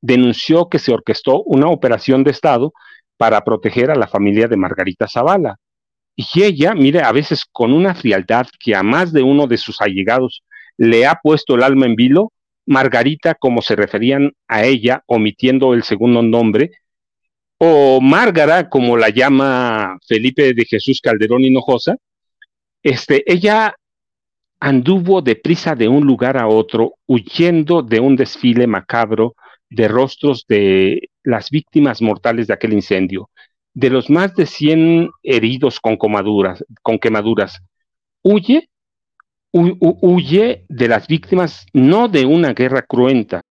denunció 0.00 0.68
que 0.68 0.78
se 0.78 0.92
orquestó 0.92 1.42
una 1.42 1.68
operación 1.68 2.22
de 2.22 2.30
Estado 2.30 2.72
para 3.16 3.42
proteger 3.42 3.90
a 3.90 3.96
la 3.96 4.06
familia 4.06 4.48
de 4.48 4.56
Margarita 4.56 5.08
Zavala. 5.08 5.56
Y 6.14 6.42
ella, 6.42 6.74
mire, 6.74 7.02
a 7.02 7.12
veces 7.12 7.44
con 7.50 7.72
una 7.72 7.94
frialdad 7.94 8.46
que 8.58 8.74
a 8.74 8.82
más 8.82 9.12
de 9.12 9.22
uno 9.22 9.46
de 9.46 9.58
sus 9.58 9.80
allegados 9.80 10.42
le 10.78 11.06
ha 11.06 11.18
puesto 11.22 11.54
el 11.54 11.62
alma 11.62 11.86
en 11.86 11.96
vilo, 11.96 12.32
Margarita, 12.66 13.34
como 13.34 13.62
se 13.62 13.76
referían 13.76 14.32
a 14.48 14.64
ella, 14.64 15.02
omitiendo 15.06 15.72
el 15.74 15.82
segundo 15.82 16.22
nombre, 16.22 16.72
o 17.58 18.00
Márgara, 18.00 18.68
como 18.68 18.96
la 18.96 19.08
llama 19.08 19.98
Felipe 20.06 20.52
de 20.52 20.64
Jesús 20.64 21.00
Calderón 21.00 21.42
Hinojosa, 21.42 21.96
este, 22.82 23.30
ella 23.30 23.74
anduvo 24.60 25.22
deprisa 25.22 25.74
de 25.74 25.88
un 25.88 26.06
lugar 26.06 26.36
a 26.36 26.48
otro, 26.48 26.94
huyendo 27.06 27.82
de 27.82 28.00
un 28.00 28.16
desfile 28.16 28.66
macabro 28.66 29.34
de 29.68 29.88
rostros 29.88 30.44
de 30.48 31.08
las 31.26 31.50
víctimas 31.50 32.00
mortales 32.00 32.46
de 32.46 32.54
aquel 32.54 32.72
incendio, 32.72 33.28
de 33.74 33.90
los 33.90 34.08
más 34.08 34.34
de 34.34 34.46
100 34.46 35.10
heridos 35.22 35.80
con, 35.80 35.98
quemaduras. 35.98 37.62
Huye, 38.22 38.70
huye 39.52 40.64
de 40.68 40.88
las 40.88 41.06
víctimas 41.06 41.66
no 41.72 42.08
de 42.08 42.24
una 42.24 42.54
guerra 42.54 42.82
cruenta, 42.82 43.42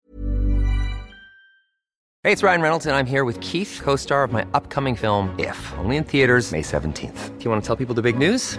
Hey, 2.25 2.33
it's 2.33 2.43
Ryan 2.43 2.62
Reynolds, 2.62 2.87
and 2.87 2.97
I'm 2.97 3.04
here 3.04 3.26
with 3.26 3.38
Keith, 3.43 3.83
co 3.85 3.97
star 3.97 4.25
of 4.25 4.33
my 4.33 4.47
upcoming 4.54 4.97
film, 4.97 5.28
If, 5.38 5.59
only 5.76 5.99
in 5.99 6.04
theaters, 6.04 6.52
May 6.52 6.62
17th. 6.62 7.38
Do 7.38 7.45
you 7.45 7.50
want 7.50 7.62
to 7.62 7.66
tell 7.66 7.76
people 7.76 7.95
the 7.95 8.00
big 8.00 8.16
news? 8.16 8.59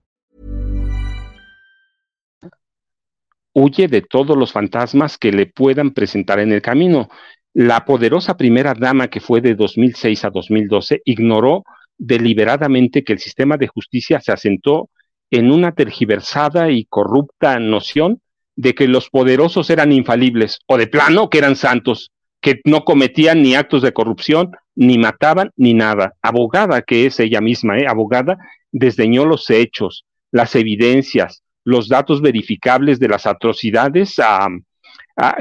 Huye 3.53 3.87
de 3.87 4.01
todos 4.01 4.37
los 4.37 4.51
fantasmas 4.51 5.17
que 5.17 5.31
le 5.31 5.45
puedan 5.45 5.91
presentar 5.91 6.39
en 6.39 6.51
el 6.51 6.61
camino. 6.61 7.09
La 7.53 7.85
poderosa 7.85 8.37
primera 8.37 8.73
dama 8.73 9.09
que 9.09 9.19
fue 9.19 9.41
de 9.41 9.55
2006 9.55 10.25
a 10.25 10.29
2012 10.29 11.01
ignoró 11.05 11.63
deliberadamente 11.97 13.03
que 13.03 13.13
el 13.13 13.19
sistema 13.19 13.57
de 13.57 13.67
justicia 13.67 14.21
se 14.21 14.31
asentó 14.31 14.89
en 15.29 15.51
una 15.51 15.71
tergiversada 15.73 16.71
y 16.71 16.85
corrupta 16.85 17.59
noción 17.59 18.21
de 18.55 18.75
que 18.75 18.87
los 18.87 19.09
poderosos 19.09 19.69
eran 19.69 19.91
infalibles 19.91 20.59
o 20.67 20.77
de 20.77 20.87
plano 20.87 21.29
que 21.29 21.37
eran 21.37 21.55
santos, 21.55 22.11
que 22.41 22.59
no 22.65 22.83
cometían 22.83 23.41
ni 23.41 23.55
actos 23.55 23.81
de 23.81 23.93
corrupción, 23.93 24.51
ni 24.75 24.97
mataban, 24.97 25.51
ni 25.55 25.73
nada. 25.73 26.13
Abogada 26.21 26.81
que 26.81 27.05
es 27.05 27.19
ella 27.19 27.39
misma, 27.39 27.77
¿eh? 27.77 27.85
abogada, 27.87 28.37
desdeñó 28.71 29.25
los 29.25 29.49
hechos, 29.49 30.05
las 30.31 30.55
evidencias, 30.55 31.43
los 31.63 31.87
datos 31.87 32.21
verificables 32.21 32.99
de 32.99 33.07
las 33.07 33.25
atrocidades 33.25 34.19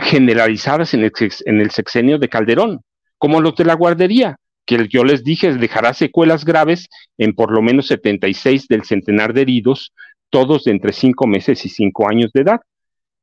generalizadas 0.01 0.95
en 0.95 1.05
el, 1.05 1.71
sexenio 1.71 2.19
de 2.19 2.29
Calderón, 2.29 2.81
como 3.19 3.41
los 3.41 3.55
de 3.55 3.65
la 3.65 3.75
guardería, 3.75 4.37
que 4.67 4.87
yo 4.89 5.05
les 5.05 5.25
dije 5.25 5.55
dejará 5.55 5.95
secuelas 5.95 6.45
graves 6.45 6.89
en 7.19 7.35
por 7.35 7.53
lo 7.53 7.63
menos 7.63 7.87
76 7.87 8.69
del 8.69 8.85
centenar 8.85 9.33
de 9.33 9.43
heridos, 9.43 9.93
todos 10.29 10.65
de 10.65 10.73
entre 10.73 10.93
cinco 10.93 11.27
meses 11.27 11.65
y 11.65 11.69
cinco 11.69 12.09
años 12.09 12.31
de 12.33 12.43
edad. 12.43 12.61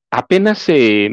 Apenas 0.10 0.60
se, 0.60 1.10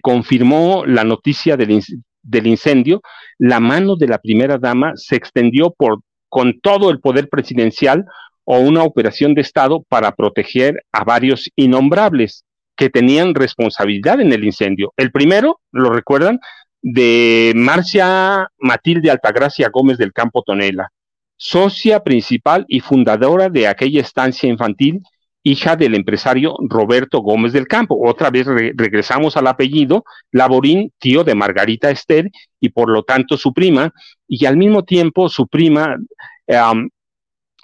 confirmó 0.00 0.84
la 0.86 1.04
noticia 1.04 1.56
del, 1.56 1.82
del, 2.22 2.46
incendio, 2.46 3.00
la 3.38 3.60
mano 3.60 3.96
de 3.96 4.08
la 4.08 4.18
primera 4.18 4.58
dama 4.58 4.92
se 4.96 5.16
extendió 5.16 5.70
por, 5.70 6.00
con 6.28 6.60
todo 6.60 6.90
el 6.90 7.00
poder 7.00 7.28
presidencial 7.28 8.04
o 8.50 8.60
una 8.60 8.82
operación 8.82 9.34
de 9.34 9.42
Estado 9.42 9.84
para 9.90 10.12
proteger 10.12 10.82
a 10.90 11.04
varios 11.04 11.50
innombrables 11.54 12.46
que 12.78 12.88
tenían 12.88 13.34
responsabilidad 13.34 14.22
en 14.22 14.32
el 14.32 14.42
incendio. 14.42 14.94
El 14.96 15.12
primero, 15.12 15.60
lo 15.70 15.90
recuerdan, 15.90 16.40
de 16.80 17.52
Marcia 17.54 18.48
Matilde 18.56 19.10
Altagracia 19.10 19.68
Gómez 19.68 19.98
del 19.98 20.14
Campo 20.14 20.42
Tonela, 20.42 20.88
socia 21.36 22.02
principal 22.02 22.64
y 22.68 22.80
fundadora 22.80 23.50
de 23.50 23.66
aquella 23.66 24.00
estancia 24.00 24.48
infantil, 24.48 25.02
hija 25.42 25.76
del 25.76 25.94
empresario 25.94 26.54
Roberto 26.70 27.18
Gómez 27.20 27.52
del 27.52 27.68
Campo. 27.68 28.00
Otra 28.02 28.30
vez 28.30 28.46
regresamos 28.46 29.36
al 29.36 29.46
apellido, 29.46 30.04
Laborín, 30.32 30.90
tío 30.98 31.22
de 31.22 31.34
Margarita 31.34 31.90
Esther, 31.90 32.30
y 32.60 32.70
por 32.70 32.88
lo 32.88 33.02
tanto 33.02 33.36
su 33.36 33.52
prima, 33.52 33.92
y 34.26 34.46
al 34.46 34.56
mismo 34.56 34.84
tiempo 34.84 35.28
su 35.28 35.46
prima 35.48 35.98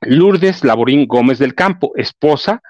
Lourdes 0.07 0.65
Laborín 0.65 1.07
Gómez 1.07 1.39
del 1.39 1.55
Campo, 1.55 1.93
esposa 1.97 2.63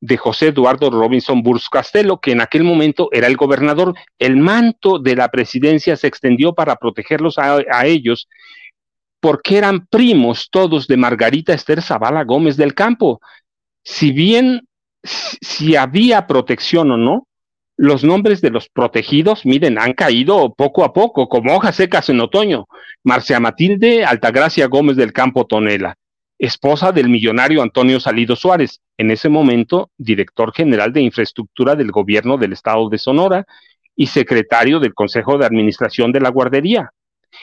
de 0.00 0.16
José 0.16 0.48
Eduardo 0.48 0.90
Robinson 0.90 1.42
Burs 1.42 1.68
Castelo, 1.68 2.20
que 2.20 2.32
en 2.32 2.40
aquel 2.40 2.64
momento 2.64 3.08
era 3.12 3.28
el 3.28 3.36
gobernador. 3.36 3.94
El 4.18 4.36
manto 4.36 4.98
de 4.98 5.14
la 5.14 5.30
presidencia 5.30 5.96
se 5.96 6.08
extendió 6.08 6.54
para 6.54 6.76
protegerlos 6.76 7.38
a, 7.38 7.86
ellos, 7.86 8.28
porque 9.20 9.58
eran 9.58 9.86
primos 9.86 10.48
todos 10.50 10.88
de 10.88 10.96
Margarita 10.96 11.54
Esther 11.54 11.82
Zavala 11.82 12.24
Gómez 12.24 12.56
del 12.56 12.74
Campo. 12.74 13.20
Si 13.84 14.10
bien 14.10 14.66
si 15.04 15.76
había 15.76 16.26
protección 16.26 16.90
o 16.90 16.96
no, 16.96 17.28
los 17.76 18.04
nombres 18.04 18.40
de 18.40 18.50
los 18.50 18.68
protegidos, 18.68 19.46
miren, 19.46 19.78
han 19.78 19.92
caído 19.92 20.52
poco 20.54 20.84
a 20.84 20.92
poco, 20.92 21.28
como 21.28 21.54
hojas 21.54 21.76
secas 21.76 22.08
en 22.08 22.20
otoño. 22.20 22.66
Marcia 23.04 23.40
Matilde 23.40 24.04
Altagracia 24.04 24.66
Gómez 24.66 24.96
del 24.96 25.12
Campo 25.12 25.46
Tonela, 25.46 25.96
esposa 26.42 26.90
del 26.90 27.08
millonario 27.08 27.62
Antonio 27.62 28.00
Salido 28.00 28.34
Suárez, 28.34 28.80
en 28.98 29.12
ese 29.12 29.28
momento 29.28 29.90
director 29.96 30.52
general 30.52 30.92
de 30.92 31.00
infraestructura 31.00 31.76
del 31.76 31.92
gobierno 31.92 32.36
del 32.36 32.52
estado 32.52 32.88
de 32.88 32.98
Sonora 32.98 33.46
y 33.94 34.08
secretario 34.08 34.80
del 34.80 34.92
Consejo 34.92 35.38
de 35.38 35.46
Administración 35.46 36.10
de 36.10 36.20
la 36.20 36.30
Guardería. 36.30 36.90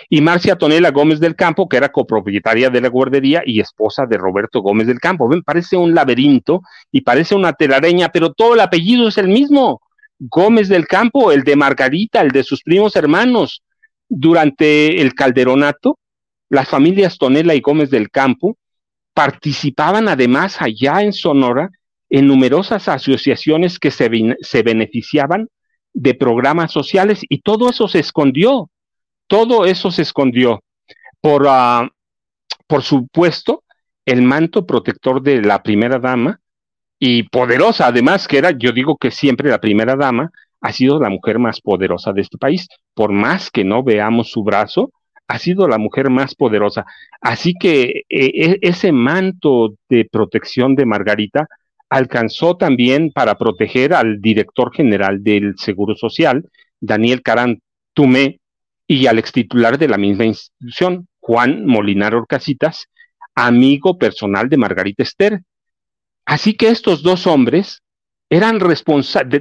Y 0.10 0.20
Marcia 0.20 0.58
Tonela 0.58 0.92
Gómez 0.92 1.22
del 1.22 1.38
Campo, 1.38 1.70
que 1.70 1.78
era 1.78 1.94
copropietaria 1.94 2.70
de 2.70 2.82
la 2.82 2.90
guardería 2.90 3.42
y 3.46 3.62
esposa 3.62 4.06
de 4.06 4.18
Roberto 4.18 4.60
Gómez 4.60 4.88
del 4.88 5.00
Campo. 5.00 5.30
Ven, 5.30 5.44
parece 5.44 5.78
un 5.78 5.96
laberinto 5.96 6.62
y 6.92 7.00
parece 7.00 7.36
una 7.36 7.54
telaraña, 7.54 8.10
pero 8.10 8.34
todo 8.34 8.54
el 8.54 8.60
apellido 8.60 9.08
es 9.08 9.18
el 9.18 9.30
mismo. 9.30 9.82
Gómez 10.20 10.68
del 10.68 10.88
Campo, 10.88 11.32
el 11.32 11.44
de 11.44 11.56
Margarita, 11.56 12.20
el 12.20 12.32
de 12.32 12.44
sus 12.44 12.64
primos 12.64 12.98
hermanos. 12.98 13.64
Durante 14.10 15.02
el 15.02 15.14
calderonato, 15.14 15.98
las 16.50 16.68
familias 16.68 17.18
Tonela 17.18 17.56
y 17.56 17.62
Gómez 17.62 17.90
del 17.90 18.10
Campo 18.10 18.58
participaban 19.14 20.08
además 20.08 20.62
allá 20.62 21.02
en 21.02 21.14
Sonora 21.14 21.70
en 22.10 22.28
numerosas 22.28 22.88
asociaciones 22.88 23.80
que 23.80 23.92
se, 23.92 24.10
se 24.42 24.64
beneficiaban 24.64 25.48
de 25.94 26.14
programas 26.14 26.72
sociales 26.72 27.22
y 27.30 27.42
todo 27.42 27.70
eso 27.70 27.88
se 27.88 28.00
escondió, 28.00 28.70
todo 29.28 29.66
eso 29.66 29.92
se 29.92 30.02
escondió 30.02 30.64
por, 31.22 31.44
uh, 31.44 31.88
por 32.68 32.84
supuesto, 32.84 33.64
el 34.06 34.22
manto 34.22 34.66
protector 34.66 35.22
de 35.22 35.42
la 35.42 35.62
primera 35.62 36.00
dama 36.00 36.40
y 36.98 37.24
poderosa, 37.24 37.88
además, 37.88 38.28
que 38.28 38.38
era, 38.38 38.52
yo 38.52 38.72
digo 38.72 38.98
que 38.98 39.12
siempre 39.12 39.50
la 39.50 39.60
primera 39.60 39.96
dama 39.96 40.32
ha 40.62 40.74
sido 40.74 41.00
la 41.00 41.10
mujer 41.10 41.40
más 41.40 41.62
poderosa 41.62 42.12
de 42.12 42.22
este 42.22 42.38
país, 42.38 42.68
por 42.94 43.12
más 43.12 43.50
que 43.50 43.64
no 43.64 43.84
veamos 43.84 44.32
su 44.32 44.44
brazo, 44.44 44.92
ha 45.30 45.38
sido 45.38 45.68
la 45.68 45.78
mujer 45.78 46.10
más 46.10 46.34
poderosa. 46.34 46.86
Así 47.22 47.54
que 47.54 48.04
eh, 48.10 48.58
ese 48.62 48.92
manto 48.92 49.76
de 49.88 50.06
protección 50.12 50.76
de 50.76 50.88
Margarita 50.88 51.48
alcanzó 51.88 52.58
también 52.58 53.12
para 53.12 53.36
proteger 53.36 53.94
al 53.94 54.22
director 54.22 54.74
general 54.74 55.24
del 55.24 55.54
Seguro 55.58 55.96
Social, 55.96 56.50
Daniel 56.82 57.22
Carán 57.22 57.62
Tumé, 57.94 58.40
y 58.88 59.06
al 59.06 59.20
extitular 59.20 59.78
de 59.78 59.88
la 59.88 60.00
misma 60.00 60.26
institución, 60.26 61.08
Juan 61.20 61.64
Molinar 61.64 62.16
Orcasitas, 62.16 62.88
amigo 63.36 64.00
personal 64.00 64.50
de 64.50 64.58
Margarita 64.58 65.04
Esther. 65.04 65.42
Así 66.26 66.56
que 66.56 66.70
estos 66.70 67.04
dos 67.04 67.28
hombres 67.28 67.84
eran 68.30 68.60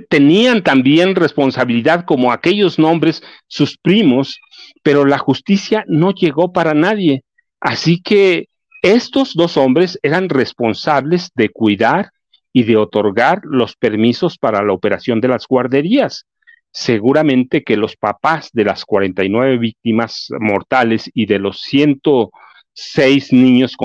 tenían 0.09 0.62
también 0.62 1.14
responsabilidad 1.14 2.05
como 2.07 2.33
aquellos 2.33 2.79
nombres, 2.79 3.22
sus 3.46 3.77
primos, 3.77 4.40
pero 4.83 5.05
la 5.05 5.18
justicia 5.18 5.85
no 5.88 6.12
llegó 6.12 6.53
para 6.53 6.72
nadie. 6.72 7.22
Así 7.61 8.01
que 8.01 8.46
estos 8.83 9.35
dos 9.35 9.57
hombres 9.57 9.98
eran 10.03 10.29
responsables 10.29 11.31
de 11.35 11.51
cuidar 11.51 12.11
y 12.53 12.62
de 12.62 12.77
otorgar 12.77 13.40
los 13.42 13.77
permisos 13.77 14.38
para 14.38 14.62
la 14.62 14.72
operación 14.72 15.20
de 15.20 15.29
las 15.29 15.46
guarderías. 15.46 16.24
Seguramente 16.70 17.64
que 17.64 17.77
los 17.77 17.96
papás 17.96 18.51
de 18.53 18.64
las 18.64 18.85
49 18.85 19.59
víctimas 19.59 20.29
mortales 20.38 21.11
y 21.12 21.27
de 21.27 21.38
los 21.38 21.61
106 21.61 23.33
niños 23.33 23.77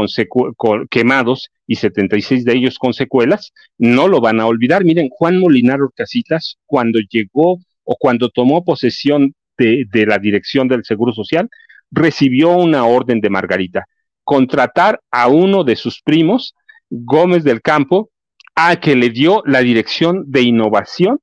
quemados 0.90 1.50
y 1.74 1.76
76 1.76 2.46
de 2.46 2.54
ellos 2.54 2.78
con 2.80 2.94
secuelas, 2.94 3.52
no 3.78 4.08
lo 4.08 4.22
van 4.22 4.40
a 4.40 4.46
olvidar. 4.46 4.84
Miren, 4.86 5.10
Juan 5.10 5.40
Molinar 5.40 5.82
Orcasitas, 5.82 6.58
cuando 6.66 7.00
llegó 7.00 7.60
o 7.84 7.96
cuando 8.00 8.30
tomó 8.30 8.64
posesión 8.64 9.34
de, 9.58 9.86
de 9.92 10.06
la 10.06 10.20
dirección 10.20 10.68
del 10.68 10.86
Seguro 10.86 11.14
Social, 11.14 11.50
recibió 11.92 12.52
una 12.52 12.86
orden 12.86 13.22
de 13.22 13.30
Margarita, 13.30 13.86
contratar 14.24 15.02
a 15.12 15.28
uno 15.28 15.64
de 15.64 15.76
sus 15.76 16.02
primos, 16.02 16.56
Gómez 16.90 17.44
del 17.44 17.62
Campo, 17.62 18.10
a 18.56 18.76
que 18.78 18.96
le 18.96 19.10
dio 19.10 19.44
la 19.46 19.62
dirección 19.62 20.24
de 20.28 20.42
innovación 20.42 21.20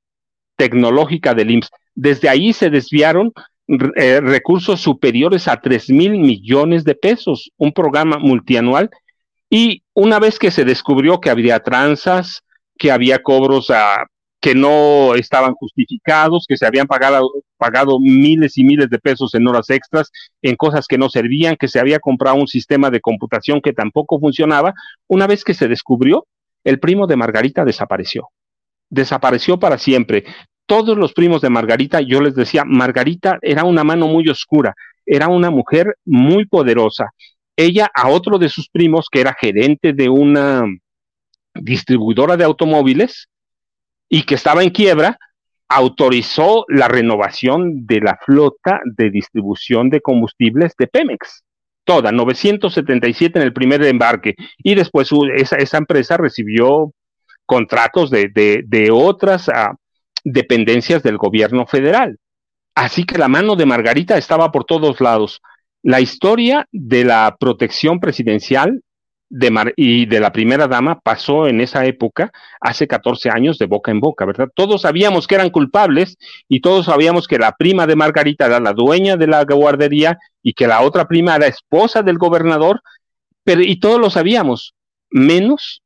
tecnológica 0.56 1.34
del 1.34 1.50
IMSS. 1.52 1.70
Desde 1.94 2.28
ahí 2.28 2.52
se 2.52 2.70
desviaron 2.70 3.32
eh, 3.96 4.20
recursos 4.20 4.80
superiores 4.80 5.46
a 5.46 5.60
3 5.60 5.90
mil 5.90 6.18
millones 6.18 6.82
de 6.84 6.96
pesos, 6.96 7.52
un 7.56 7.72
programa 7.72 8.18
multianual. 8.18 8.90
Y 9.48 9.82
una 10.00 10.18
vez 10.18 10.38
que 10.38 10.50
se 10.50 10.64
descubrió 10.64 11.20
que 11.20 11.28
había 11.28 11.60
tranzas, 11.60 12.42
que 12.78 12.90
había 12.90 13.22
cobros 13.22 13.70
a, 13.70 14.06
que 14.40 14.54
no 14.54 15.14
estaban 15.14 15.52
justificados, 15.52 16.46
que 16.48 16.56
se 16.56 16.66
habían 16.66 16.86
pagado 16.86 18.00
miles 18.00 18.56
y 18.56 18.64
miles 18.64 18.88
de 18.88 18.98
pesos 18.98 19.34
en 19.34 19.46
horas 19.46 19.68
extras, 19.68 20.10
en 20.40 20.56
cosas 20.56 20.86
que 20.86 20.96
no 20.96 21.10
servían, 21.10 21.56
que 21.56 21.68
se 21.68 21.78
había 21.78 22.00
comprado 22.00 22.36
un 22.36 22.48
sistema 22.48 22.90
de 22.90 23.02
computación 23.02 23.60
que 23.60 23.74
tampoco 23.74 24.18
funcionaba, 24.18 24.72
una 25.06 25.26
vez 25.26 25.44
que 25.44 25.52
se 25.52 25.68
descubrió, 25.68 26.26
el 26.64 26.80
primo 26.80 27.06
de 27.06 27.16
Margarita 27.16 27.66
desapareció. 27.66 28.28
Desapareció 28.88 29.58
para 29.58 29.76
siempre. 29.76 30.24
Todos 30.64 30.96
los 30.96 31.12
primos 31.12 31.42
de 31.42 31.50
Margarita, 31.50 32.00
yo 32.00 32.22
les 32.22 32.34
decía, 32.34 32.64
Margarita 32.64 33.38
era 33.42 33.64
una 33.64 33.84
mano 33.84 34.06
muy 34.06 34.26
oscura, 34.30 34.74
era 35.04 35.28
una 35.28 35.50
mujer 35.50 35.96
muy 36.06 36.46
poderosa. 36.46 37.10
Ella 37.60 37.90
a 37.94 38.08
otro 38.08 38.38
de 38.38 38.48
sus 38.48 38.68
primos, 38.68 39.08
que 39.10 39.20
era 39.20 39.36
gerente 39.38 39.92
de 39.92 40.08
una 40.08 40.64
distribuidora 41.54 42.36
de 42.36 42.44
automóviles 42.44 43.28
y 44.08 44.22
que 44.22 44.34
estaba 44.34 44.62
en 44.62 44.70
quiebra, 44.70 45.18
autorizó 45.68 46.64
la 46.68 46.88
renovación 46.88 47.86
de 47.86 48.00
la 48.00 48.18
flota 48.24 48.80
de 48.84 49.10
distribución 49.10 49.90
de 49.90 50.00
combustibles 50.00 50.74
de 50.78 50.86
Pemex 50.86 51.44
toda, 51.84 52.12
977 52.12 53.38
en 53.38 53.44
el 53.44 53.52
primer 53.52 53.82
embarque, 53.84 54.36
y 54.58 54.76
después 54.76 55.10
esa, 55.34 55.56
esa 55.56 55.78
empresa 55.78 56.16
recibió 56.16 56.92
contratos 57.46 58.10
de, 58.10 58.28
de, 58.28 58.90
otras 58.92 59.48
ah, 59.48 59.74
dependencias 60.22 61.02
del 61.02 61.16
gobierno 61.16 61.66
federal. 61.66 62.16
Así 62.76 63.04
que 63.04 63.18
la 63.18 63.26
mano 63.26 63.56
de 63.56 63.66
Margarita 63.66 64.16
estaba 64.16 64.52
por 64.52 64.64
todos 64.64 65.00
lados. 65.00 65.40
La 65.82 66.00
historia 66.00 66.68
de 66.72 67.04
la 67.04 67.36
protección 67.38 68.00
presidencial 68.00 68.82
de 69.30 69.72
y 69.76 70.06
de 70.06 70.20
la 70.20 70.32
primera 70.32 70.66
dama 70.66 70.98
pasó 71.00 71.46
en 71.46 71.60
esa 71.60 71.86
época, 71.86 72.32
hace 72.60 72.88
14 72.88 73.30
años, 73.30 73.58
de 73.58 73.66
boca 73.66 73.92
en 73.92 74.00
boca, 74.00 74.26
¿verdad? 74.26 74.48
Todos 74.54 74.82
sabíamos 74.82 75.26
que 75.26 75.36
eran 75.36 75.50
culpables 75.50 76.18
y 76.48 76.60
todos 76.60 76.86
sabíamos 76.86 77.28
que 77.28 77.38
la 77.38 77.52
prima 77.52 77.86
de 77.86 77.96
Margarita 77.96 78.46
era 78.46 78.58
la 78.58 78.72
dueña 78.72 79.16
de 79.16 79.28
la 79.28 79.44
guardería 79.44 80.18
y 80.42 80.52
que 80.52 80.66
la 80.66 80.82
otra 80.82 81.06
prima 81.06 81.36
era 81.36 81.46
esposa 81.46 82.02
del 82.02 82.18
gobernador, 82.18 82.82
pero 83.44 83.62
y 83.62 83.78
todos 83.78 84.00
lo 84.00 84.10
sabíamos, 84.10 84.74
menos, 85.10 85.82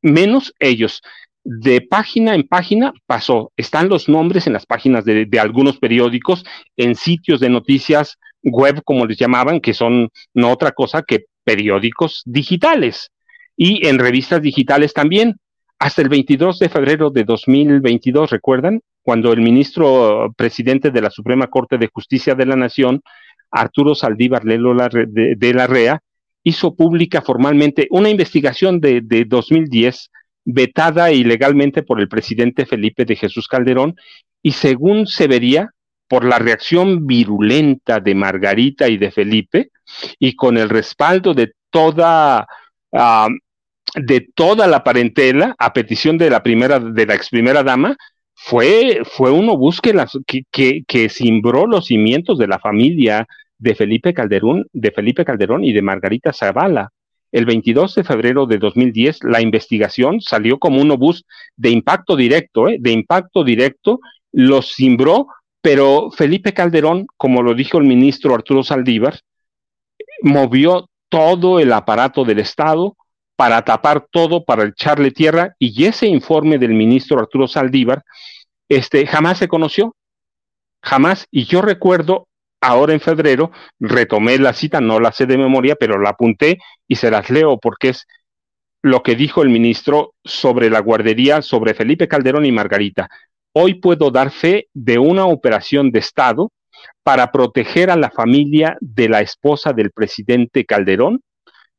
menos 0.00 0.54
ellos. 0.58 1.02
De 1.44 1.82
página 1.82 2.34
en 2.34 2.48
página 2.48 2.92
pasó, 3.06 3.52
están 3.56 3.88
los 3.88 4.08
nombres 4.08 4.46
en 4.46 4.54
las 4.54 4.66
páginas 4.66 5.04
de, 5.04 5.26
de 5.26 5.38
algunos 5.38 5.78
periódicos, 5.78 6.44
en 6.76 6.96
sitios 6.96 7.40
de 7.40 7.50
noticias 7.50 8.18
web, 8.46 8.82
como 8.84 9.06
les 9.06 9.18
llamaban, 9.18 9.60
que 9.60 9.74
son 9.74 10.08
no 10.34 10.50
otra 10.50 10.72
cosa 10.72 11.02
que 11.02 11.24
periódicos 11.44 12.22
digitales 12.24 13.10
y 13.56 13.86
en 13.86 13.98
revistas 13.98 14.42
digitales 14.42 14.92
también. 14.92 15.36
Hasta 15.78 16.00
el 16.00 16.08
22 16.08 16.58
de 16.58 16.70
febrero 16.70 17.10
de 17.10 17.24
2022, 17.24 18.30
¿recuerdan? 18.30 18.80
Cuando 19.02 19.32
el 19.32 19.42
ministro 19.42 20.32
presidente 20.36 20.90
de 20.90 21.02
la 21.02 21.10
Suprema 21.10 21.48
Corte 21.48 21.76
de 21.76 21.90
Justicia 21.92 22.34
de 22.34 22.46
la 22.46 22.56
Nación, 22.56 23.02
Arturo 23.50 23.94
Saldívar 23.94 24.44
Lelo 24.44 24.74
de, 24.74 25.54
la 25.54 25.66
REA, 25.66 26.00
hizo 26.42 26.74
pública 26.74 27.20
formalmente 27.20 27.88
una 27.90 28.08
investigación 28.08 28.80
de, 28.80 29.02
de 29.02 29.26
2010 29.26 30.10
vetada 30.46 31.12
ilegalmente 31.12 31.82
por 31.82 32.00
el 32.00 32.08
presidente 32.08 32.64
Felipe 32.64 33.04
de 33.04 33.16
Jesús 33.16 33.46
Calderón 33.48 33.96
y 34.42 34.52
según 34.52 35.06
se 35.06 35.26
vería, 35.26 35.70
por 36.08 36.24
la 36.24 36.38
reacción 36.38 37.06
virulenta 37.06 38.00
de 38.00 38.14
Margarita 38.14 38.88
y 38.88 38.96
de 38.96 39.10
Felipe 39.10 39.70
y 40.18 40.34
con 40.34 40.56
el 40.56 40.68
respaldo 40.68 41.34
de 41.34 41.52
toda 41.70 42.46
ah, 42.92 43.28
de 43.94 44.28
toda 44.34 44.66
la 44.66 44.84
parentela 44.84 45.54
a 45.58 45.72
petición 45.72 46.18
de 46.18 46.30
la 46.30 46.42
primera 46.42 46.78
de 46.78 47.06
la 47.06 47.14
ex 47.14 47.30
primera 47.30 47.62
dama 47.62 47.96
fue 48.34 49.02
fue 49.04 49.30
un 49.30 49.48
obús 49.48 49.80
que, 49.80 49.94
que, 50.52 50.82
que, 50.86 51.08
simbró 51.08 51.66
los 51.66 51.86
cimientos 51.86 52.38
de 52.38 52.46
la 52.46 52.58
familia 52.58 53.26
de 53.58 53.74
Felipe 53.74 54.12
Calderón 54.12 54.66
de 54.72 54.90
Felipe 54.90 55.24
Calderón 55.24 55.64
y 55.64 55.72
de 55.72 55.82
Margarita 55.82 56.32
Zavala 56.32 56.90
el 57.32 57.44
22 57.44 57.94
de 57.94 58.04
febrero 58.04 58.46
de 58.46 58.58
2010 58.58 59.24
la 59.24 59.40
investigación 59.40 60.20
salió 60.20 60.58
como 60.58 60.80
un 60.80 60.90
obús 60.90 61.24
de 61.56 61.70
impacto 61.70 62.16
directo, 62.16 62.68
¿eh? 62.68 62.78
de 62.80 62.92
impacto 62.92 63.44
directo, 63.44 64.00
los 64.32 64.74
cimbró 64.74 65.26
pero 65.66 66.12
Felipe 66.12 66.54
Calderón, 66.54 67.08
como 67.16 67.42
lo 67.42 67.52
dijo 67.52 67.78
el 67.78 67.82
ministro 67.82 68.36
Arturo 68.36 68.62
Saldívar, 68.62 69.18
movió 70.22 70.88
todo 71.08 71.58
el 71.58 71.72
aparato 71.72 72.24
del 72.24 72.38
Estado 72.38 72.96
para 73.34 73.64
tapar 73.64 74.06
todo, 74.08 74.44
para 74.44 74.62
echarle 74.62 75.10
tierra, 75.10 75.56
y 75.58 75.86
ese 75.86 76.06
informe 76.06 76.58
del 76.58 76.72
ministro 76.72 77.18
Arturo 77.18 77.48
Saldívar 77.48 78.04
este, 78.68 79.08
jamás 79.08 79.38
se 79.38 79.48
conoció, 79.48 79.96
jamás, 80.84 81.26
y 81.32 81.46
yo 81.46 81.62
recuerdo 81.62 82.28
ahora 82.60 82.92
en 82.92 83.00
febrero, 83.00 83.50
retomé 83.80 84.38
la 84.38 84.52
cita, 84.52 84.80
no 84.80 85.00
la 85.00 85.10
sé 85.10 85.26
de 85.26 85.36
memoria, 85.36 85.74
pero 85.74 85.98
la 85.98 86.10
apunté 86.10 86.58
y 86.86 86.94
se 86.94 87.10
las 87.10 87.28
leo 87.28 87.58
porque 87.58 87.88
es 87.88 88.06
lo 88.82 89.02
que 89.02 89.16
dijo 89.16 89.42
el 89.42 89.48
ministro 89.48 90.14
sobre 90.22 90.70
la 90.70 90.78
guardería, 90.78 91.42
sobre 91.42 91.74
Felipe 91.74 92.06
Calderón 92.06 92.46
y 92.46 92.52
Margarita 92.52 93.08
hoy 93.58 93.72
puedo 93.72 94.10
dar 94.10 94.32
fe 94.32 94.68
de 94.74 94.98
una 94.98 95.24
operación 95.24 95.90
de 95.90 96.00
Estado 96.00 96.52
para 97.02 97.32
proteger 97.32 97.88
a 97.88 97.96
la 97.96 98.10
familia 98.10 98.76
de 98.82 99.08
la 99.08 99.22
esposa 99.22 99.72
del 99.72 99.92
presidente 99.92 100.66
Calderón, 100.66 101.22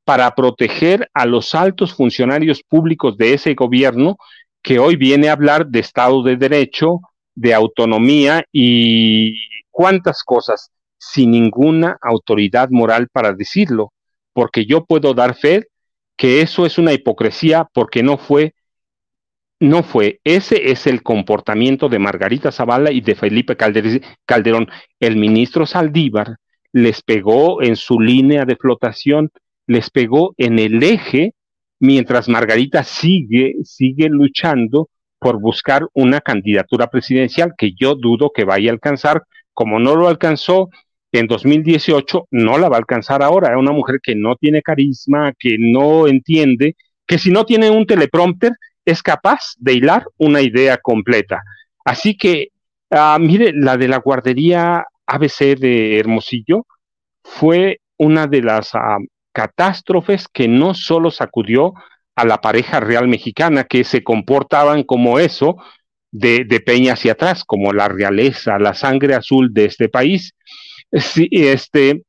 para 0.03 0.33
proteger 0.33 1.07
a 1.13 1.27
los 1.27 1.53
altos 1.53 1.93
funcionarios 1.93 2.63
públicos 2.67 3.15
de 3.15 3.35
ese 3.35 3.53
gobierno 3.53 4.17
que 4.63 4.79
hoy 4.79 4.95
viene 4.95 5.29
a 5.29 5.33
hablar 5.33 5.67
de 5.67 5.81
Estado 5.81 6.23
de 6.23 6.35
Derecho, 6.35 6.99
de 7.35 7.53
autonomía 7.53 8.43
y 8.51 9.39
cuántas 9.69 10.23
cosas 10.23 10.71
sin 10.97 11.29
ninguna 11.29 11.95
autoridad 12.01 12.69
moral 12.71 13.07
para 13.11 13.33
decirlo, 13.33 13.93
porque 14.33 14.65
yo 14.65 14.83
puedo 14.83 15.13
dar 15.13 15.35
fe 15.35 15.67
que 16.15 16.41
eso 16.41 16.65
es 16.65 16.79
una 16.79 16.91
hipocresía 16.93 17.67
porque 17.71 18.01
no 18.01 18.17
fue 18.17 18.55
no 19.59 19.83
fue. 19.83 20.19
Ese 20.23 20.71
es 20.71 20.87
el 20.87 21.03
comportamiento 21.03 21.89
de 21.89 21.99
Margarita 21.99 22.51
Zavala 22.51 22.91
y 22.91 23.01
de 23.01 23.15
Felipe 23.15 23.55
Calderón. 23.55 24.67
El 24.99 25.15
ministro 25.15 25.65
Saldívar 25.65 26.37
les 26.73 27.01
pegó 27.01 27.61
en 27.61 27.75
su 27.75 27.99
línea 27.99 28.45
de 28.45 28.55
flotación, 28.55 29.31
les 29.65 29.89
pegó 29.89 30.33
en 30.37 30.59
el 30.59 30.81
eje, 30.83 31.33
mientras 31.79 32.29
Margarita 32.29 32.83
sigue, 32.83 33.55
sigue 33.63 34.09
luchando 34.09 34.89
por 35.19 35.39
buscar 35.39 35.87
una 35.93 36.21
candidatura 36.21 36.87
presidencial 36.87 37.53
que 37.57 37.71
yo 37.73 37.95
dudo 37.95 38.31
que 38.33 38.43
vaya 38.43 38.69
a 38.69 38.73
alcanzar. 38.73 39.23
Como 39.53 39.79
no 39.79 39.95
lo 39.95 40.07
alcanzó 40.07 40.69
en 41.11 41.25
2018, 41.25 42.27
no 42.29 42.57
la 42.59 42.69
va 42.69 42.75
a 42.75 42.79
alcanzar 42.79 43.23
ahora. 43.23 43.49
Es 43.49 43.57
una 43.57 43.71
mujer 43.71 43.99
que 44.03 44.15
no 44.15 44.35
tiene 44.35 44.61
carisma, 44.61 45.33
que 45.37 45.57
no 45.57 46.07
entiende, 46.07 46.75
que 47.07 47.17
si 47.17 47.31
no 47.31 47.45
tiene 47.45 47.71
un 47.71 47.87
teleprompter, 47.87 48.51
es 48.87 49.03
capaz 49.03 49.53
de 49.57 49.73
hilar 49.73 50.05
una 50.17 50.41
idea 50.41 50.77
completa. 50.77 51.43
Así 51.83 52.15
que, 52.15 52.47
ah, 52.89 53.17
mire, 53.19 53.51
la 53.53 53.75
de 53.75 53.89
la 53.89 53.97
guardería 53.97 54.85
ABC 55.05 55.57
de 55.59 55.99
Hermosillo 55.99 56.65
fue 57.21 57.81
una 57.97 58.27
de 58.27 58.41
las 58.41 58.73
ah, 58.75 58.97
catástrofes 59.33 60.29
que 60.29 60.47
no 60.47 60.73
solo 60.73 61.11
sacudió 61.11 61.73
a 62.15 62.25
la 62.25 62.39
pareja 62.39 62.79
real 62.79 63.09
mexicana, 63.09 63.65
que 63.65 63.83
se 63.83 64.03
comportaban 64.05 64.83
como 64.83 65.19
eso, 65.19 65.57
de, 66.11 66.63
Peña 66.65 66.93
hacia 66.93 67.11
atrás, 67.11 67.43
como 67.43 67.73
la 67.73 67.89
realeza, 67.89 68.57
la 68.57 68.73
sangre 68.73 69.15
azul 69.15 69.53
de 69.53 69.65
este 69.65 69.89
país, 69.89 70.33
sí, 70.93 71.27
este, 71.31 72.03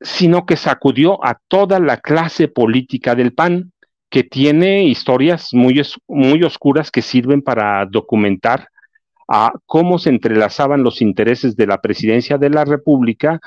sino 0.00 0.46
que 0.46 0.56
sacudió 0.56 1.22
a 1.22 1.38
toda 1.46 1.78
la 1.78 1.98
clase 1.98 2.48
política 2.48 3.14
del 3.14 3.34
PAN, 3.34 3.70
que 4.10 4.24
tiene 4.24 4.84
historias 4.84 5.48
muy, 5.52 5.82
muy 6.06 6.42
oscuras 6.42 6.90
que 6.90 7.02
sirven 7.02 7.42
para 7.42 7.84
documentar 7.86 8.68
a 9.28 9.52
cómo 9.66 9.98
se 9.98 10.10
entrelazaban 10.10 10.82
los 10.82 11.02
intereses 11.02 11.56
de 11.56 11.66
la 11.66 11.80
presidencia 11.80 12.38
de 12.38 12.50
la 12.50 12.64
República 12.64 13.40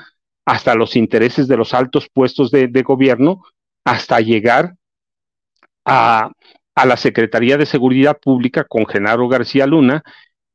hasta 0.44 0.74
los 0.74 0.96
intereses 0.96 1.48
de 1.48 1.56
los 1.56 1.74
altos 1.74 2.08
puestos 2.12 2.50
de, 2.50 2.82
gobierno, 2.82 3.42
hasta 3.84 4.20
llegar 4.20 4.74
a, 5.84 6.30
la 6.74 6.96
Secretaría 6.96 7.56
de 7.58 7.66
Seguridad 7.66 8.18
Pública 8.18 8.64
con 8.64 8.86
Genaro 8.86 9.28
García 9.28 9.66
Luna, 9.66 10.02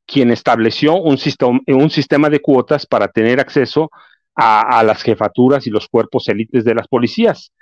quien 0.06 0.30
estableció 0.30 0.94
un, 0.96 1.18
sistema, 1.18 1.60
un 1.68 1.90
sistema 1.90 2.28
de 2.28 2.40
cuotas 2.40 2.84
para 2.86 3.08
tener 3.08 3.40
acceso 3.40 3.90
a, 4.34 4.78
a, 4.78 4.82
las 4.82 5.02
jefaturas 5.02 5.66
y 5.66 5.70
los 5.70 5.88
cuerpos 5.88 6.28
élites 6.28 6.64
de 6.64 6.74
las 6.74 6.88
policías. 6.88 7.52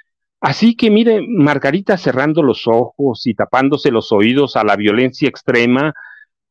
Así 0.45 0.77
que 0.77 0.91
mire, 0.91 1.23
Margarita 1.27 1.97
cerrando 1.97 2.43
los 2.43 2.67
ojos 2.67 3.27
y 3.27 3.33
tapándose 3.33 3.91
los 3.91 4.13
oídos 4.13 4.57
a 4.57 4.63
la 4.63 4.77
violencia 4.77 5.27
extrema, 5.27 5.95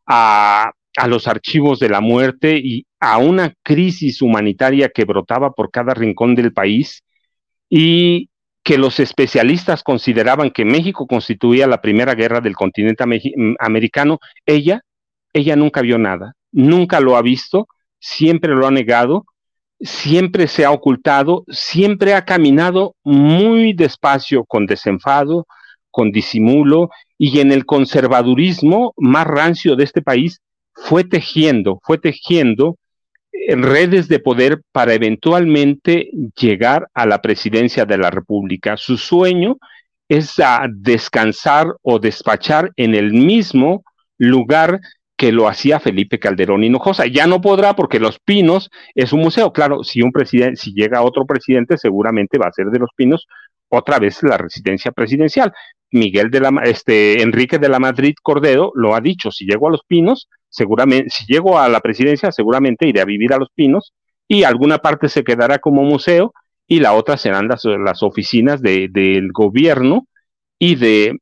a, 0.08 0.72
los 1.08 1.28
archivos 1.28 1.80
de 1.80 1.90
la 1.90 2.02
muerte 2.02 2.58
y 2.58 2.88
a 3.00 3.20
una 3.20 3.54
crisis 3.62 4.24
humanitaria 4.24 4.90
que 4.90 5.06
brotaba 5.06 5.52
por 5.52 5.70
cada 5.70 5.94
rincón 5.94 6.34
del 6.34 6.54
país 6.54 7.04
y 7.70 8.32
que 8.64 8.80
los 8.80 9.00
especialistas 9.00 9.84
consideraban 9.84 10.50
que 10.50 10.66
México 10.66 11.06
constituía 11.06 11.68
la 11.68 11.80
primera 11.80 12.16
guerra 12.16 12.42
del 12.42 12.56
continente 12.56 13.04
americano, 13.60 14.18
ella, 14.48 14.82
ella 15.34 15.56
nunca 15.56 15.82
vio 15.82 16.00
nada, 16.00 16.34
nunca 16.52 17.00
lo 17.00 17.16
ha 17.16 17.22
visto, 17.22 17.68
siempre 18.00 18.56
lo 18.56 18.66
ha 18.66 18.72
negado 18.72 19.26
siempre 19.84 20.48
se 20.48 20.66
ha 20.66 20.72
ocultado, 20.72 21.44
siempre 21.50 22.14
ha 22.14 22.26
caminado 22.26 22.96
muy 23.04 23.74
despacio, 23.74 24.46
con 24.46 24.66
desenfado, 24.66 25.46
con 25.92 26.12
disimulo, 26.12 26.90
y 27.18 27.40
en 27.40 27.52
el 27.52 27.66
conservadurismo 27.66 28.94
más 28.98 29.28
rancio 29.28 29.76
de 29.76 29.84
este 29.84 30.02
país 30.02 30.42
fue 30.74 31.04
tejiendo, 31.04 31.80
fue 31.84 31.98
tejiendo 31.98 32.78
eh, 33.32 33.56
redes 33.56 34.08
de 34.08 34.20
poder 34.20 34.62
para 34.72 34.94
eventualmente 34.94 36.10
llegar 36.36 36.88
a 36.94 37.06
la 37.06 37.22
presidencia 37.22 37.86
de 37.86 37.98
la 37.98 38.10
República. 38.10 38.78
Su 38.78 38.98
sueño 38.98 39.58
es 40.10 40.40
a 40.40 40.66
descansar 40.70 41.68
o 41.82 42.00
despachar 42.00 42.72
en 42.78 42.96
el 42.96 43.14
mismo 43.14 43.84
lugar 44.18 44.80
que 45.24 45.32
lo 45.32 45.48
hacía 45.48 45.80
Felipe 45.80 46.20
Calderón 46.20 46.66
Hinojosa. 46.66 47.06
Ya 47.06 47.28
no 47.28 47.40
podrá 47.40 47.78
porque 47.78 47.98
Los 47.98 48.20
Pinos 48.20 48.70
es 48.94 49.14
un 49.14 49.22
museo. 49.22 49.54
Claro, 49.54 49.82
si 49.86 50.02
un 50.02 50.12
presidente, 50.12 50.58
si 50.58 50.74
llega 50.74 51.02
otro 51.02 51.26
presidente, 51.26 51.78
seguramente 51.78 52.38
va 52.38 52.48
a 52.48 52.52
ser 52.52 52.66
de 52.66 52.80
Los 52.80 52.90
Pinos 52.94 53.26
otra 53.70 54.00
vez 54.00 54.22
la 54.24 54.38
residencia 54.38 54.92
presidencial. 54.92 55.54
Miguel 55.92 56.30
de 56.30 56.42
la, 56.42 56.52
este, 56.66 57.22
Enrique 57.22 57.58
de 57.58 57.70
la 57.70 57.80
Madrid 57.80 58.16
Cordero 58.22 58.74
lo 58.76 58.96
ha 58.96 59.00
dicho. 59.00 59.32
Si 59.32 59.46
llego 59.46 59.70
a 59.70 59.72
Los 59.72 59.84
Pinos, 59.88 60.28
seguramente, 60.50 61.10
si 61.10 61.24
llego 61.26 61.58
a 61.58 61.70
la 61.70 61.80
presidencia, 61.80 62.34
seguramente 62.34 62.86
iré 62.86 63.00
a 63.00 63.06
vivir 63.06 63.32
a 63.32 63.38
Los 63.38 63.50
Pinos 63.56 63.94
y 64.28 64.44
alguna 64.44 64.80
parte 64.80 65.08
se 65.08 65.24
quedará 65.24 65.60
como 65.60 65.84
museo 65.84 66.34
y 66.68 66.82
la 66.82 66.92
otra 66.92 67.16
serán 67.16 67.48
las, 67.48 67.64
las 67.64 68.04
oficinas 68.04 68.62
de, 68.62 68.90
del 68.92 69.32
gobierno 69.32 70.06
y 70.60 70.76
de 70.76 71.18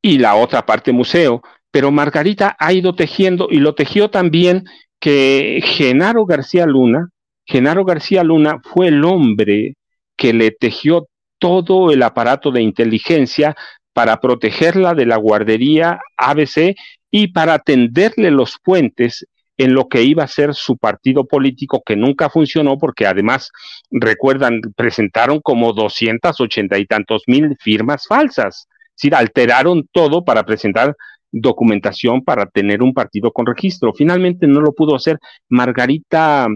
y 0.00 0.18
la 0.18 0.36
otra 0.36 0.64
parte 0.64 0.92
museo 0.92 1.42
pero 1.70 1.90
Margarita 1.90 2.56
ha 2.58 2.72
ido 2.72 2.94
tejiendo 2.94 3.48
y 3.50 3.58
lo 3.58 3.74
tejió 3.74 4.10
también 4.10 4.64
que 5.00 5.60
Genaro 5.62 6.24
García 6.24 6.66
Luna, 6.66 7.10
Genaro 7.44 7.84
García 7.84 8.24
Luna 8.24 8.60
fue 8.62 8.88
el 8.88 9.04
hombre 9.04 9.74
que 10.16 10.32
le 10.32 10.50
tejió 10.50 11.06
todo 11.38 11.92
el 11.92 12.02
aparato 12.02 12.50
de 12.50 12.62
inteligencia 12.62 13.54
para 13.92 14.20
protegerla 14.20 14.94
de 14.94 15.06
la 15.06 15.16
guardería 15.16 16.00
ABC 16.16 16.76
y 17.10 17.28
para 17.28 17.58
tenderle 17.58 18.30
los 18.30 18.56
puentes 18.62 19.26
en 19.58 19.72
lo 19.72 19.88
que 19.88 20.02
iba 20.02 20.22
a 20.22 20.28
ser 20.28 20.54
su 20.54 20.76
partido 20.76 21.24
político 21.24 21.82
que 21.84 21.96
nunca 21.96 22.28
funcionó 22.28 22.76
porque 22.78 23.06
además, 23.06 23.50
recuerdan, 23.90 24.60
presentaron 24.76 25.40
como 25.40 25.72
280 25.72 26.78
y 26.78 26.86
tantos 26.86 27.22
mil 27.26 27.56
firmas 27.58 28.06
falsas. 28.06 28.68
Es 29.00 29.12
alteraron 29.12 29.88
todo 29.92 30.24
para 30.24 30.44
presentar 30.44 30.94
documentación 31.32 32.22
para 32.22 32.46
tener 32.46 32.82
un 32.82 32.94
partido 32.94 33.32
con 33.32 33.46
registro. 33.46 33.92
Finalmente 33.94 34.46
no 34.46 34.60
lo 34.60 34.72
pudo 34.72 34.94
hacer. 34.94 35.18
Margarita 35.48 36.46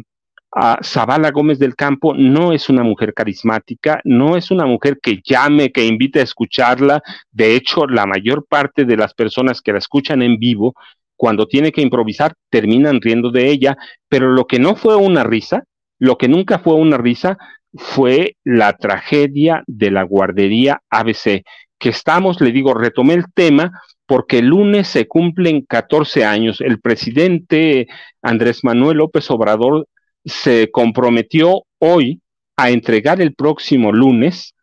ah, 0.55 0.79
Zavala 0.83 1.31
Gómez 1.31 1.59
del 1.59 1.77
Campo 1.77 2.15
no 2.15 2.53
es 2.53 2.69
una 2.69 2.83
mujer 2.83 3.15
carismática, 3.15 4.01
no 4.05 4.37
es 4.37 4.51
una 4.51 4.67
mujer 4.67 4.99
que 5.03 5.21
llame, 5.25 5.73
que 5.73 5.87
invite 5.87 6.21
a 6.21 6.25
escucharla. 6.25 7.03
De 7.31 7.55
hecho, 7.55 7.87
la 7.87 8.07
mayor 8.07 8.47
parte 8.49 8.85
de 8.85 8.97
las 8.97 9.15
personas 9.15 9.61
que 9.61 9.73
la 9.73 9.79
escuchan 9.79 10.23
en 10.23 10.39
vivo, 10.39 10.75
cuando 11.17 11.47
tiene 11.47 11.73
que 11.73 11.83
improvisar, 11.83 12.35
terminan 12.49 13.01
riendo 13.01 13.31
de 13.31 13.51
ella. 13.51 13.77
Pero 14.09 14.31
lo 14.33 14.47
que 14.47 14.59
no 14.59 14.77
fue 14.77 14.97
una 14.97 15.25
risa, 15.25 15.65
lo 15.99 16.17
que 16.17 16.29
nunca 16.29 16.59
fue 16.59 16.75
una 16.75 16.97
risa, 16.97 17.37
fue 17.75 18.37
la 18.45 18.77
tragedia 18.77 19.63
de 19.67 19.91
la 19.91 20.03
guardería 20.03 20.81
ABC, 20.91 21.45
que 21.81 21.89
estamos, 21.89 22.41
le 22.41 22.53
digo, 22.53 22.75
retomé 22.75 23.15
el 23.15 23.25
tema 23.33 23.73
porque 24.07 24.39
el 24.39 24.47
lunes 24.47 24.87
se 24.87 25.09
cumplen 25.09 25.63
14 25.63 26.25
años. 26.25 26.61
El 26.61 26.81
presidente 26.81 27.89
Andrés 28.23 28.63
Manuel 28.63 28.99
López 28.99 29.31
Obrador 29.31 29.89
se 30.25 30.71
comprometió 30.71 31.65
hoy 31.79 32.21
a 32.57 32.71
entregar 32.71 33.21
el 33.21 33.35
próximo 33.35 33.93
lunes 33.93 34.55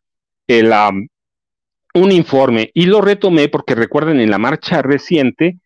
el, 0.47 0.71
un 1.93 2.11
informe 2.11 2.71
y 2.73 2.85
lo 2.85 3.01
retomé 3.01 3.49
porque 3.49 3.75
recuerden 3.75 4.19
en 4.19 4.29
la 4.29 4.37
marcha 4.37 4.81
reciente 4.81 5.57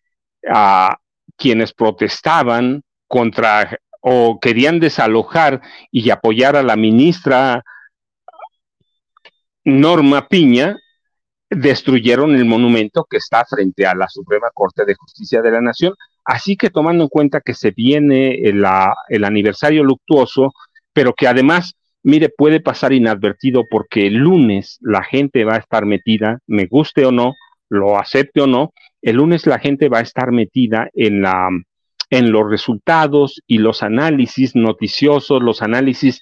a 0.48 0.96
quienes 1.36 1.72
protestaban 1.72 2.82
contra 3.06 3.78
o 4.00 4.40
querían 4.40 4.80
desalojar 4.80 5.60
y 5.90 6.10
apoyar 6.10 6.56
a 6.56 6.62
la 6.62 6.76
ministra 6.76 7.62
Norma 9.64 10.26
Piña, 10.28 10.76
destruyeron 11.56 12.34
el 12.34 12.44
monumento 12.44 13.06
que 13.08 13.18
está 13.18 13.44
frente 13.44 13.86
a 13.86 13.94
la 13.94 14.08
Suprema 14.08 14.48
Corte 14.52 14.84
de 14.84 14.94
Justicia 14.94 15.42
de 15.42 15.50
la 15.50 15.60
Nación. 15.60 15.94
Así 16.24 16.56
que 16.56 16.70
tomando 16.70 17.04
en 17.04 17.08
cuenta 17.08 17.40
que 17.40 17.54
se 17.54 17.70
viene 17.72 18.34
el, 18.42 18.64
el 19.08 19.24
aniversario 19.24 19.84
luctuoso, 19.84 20.52
pero 20.92 21.14
que 21.14 21.26
además, 21.26 21.74
mire, 22.02 22.28
puede 22.28 22.60
pasar 22.60 22.92
inadvertido 22.92 23.66
porque 23.68 24.06
el 24.06 24.14
lunes 24.14 24.78
la 24.80 25.02
gente 25.02 25.44
va 25.44 25.54
a 25.54 25.58
estar 25.58 25.86
metida, 25.86 26.38
me 26.46 26.66
guste 26.66 27.04
o 27.06 27.12
no, 27.12 27.34
lo 27.68 27.98
acepte 27.98 28.40
o 28.42 28.46
no, 28.46 28.72
el 29.00 29.16
lunes 29.16 29.46
la 29.46 29.58
gente 29.58 29.88
va 29.88 29.98
a 29.98 30.02
estar 30.02 30.30
metida 30.30 30.88
en 30.94 31.22
la 31.22 31.48
en 32.12 32.30
los 32.30 32.48
resultados 32.50 33.40
y 33.46 33.56
los 33.56 33.82
análisis 33.82 34.54
noticiosos, 34.54 35.42
los 35.42 35.62
análisis 35.62 36.20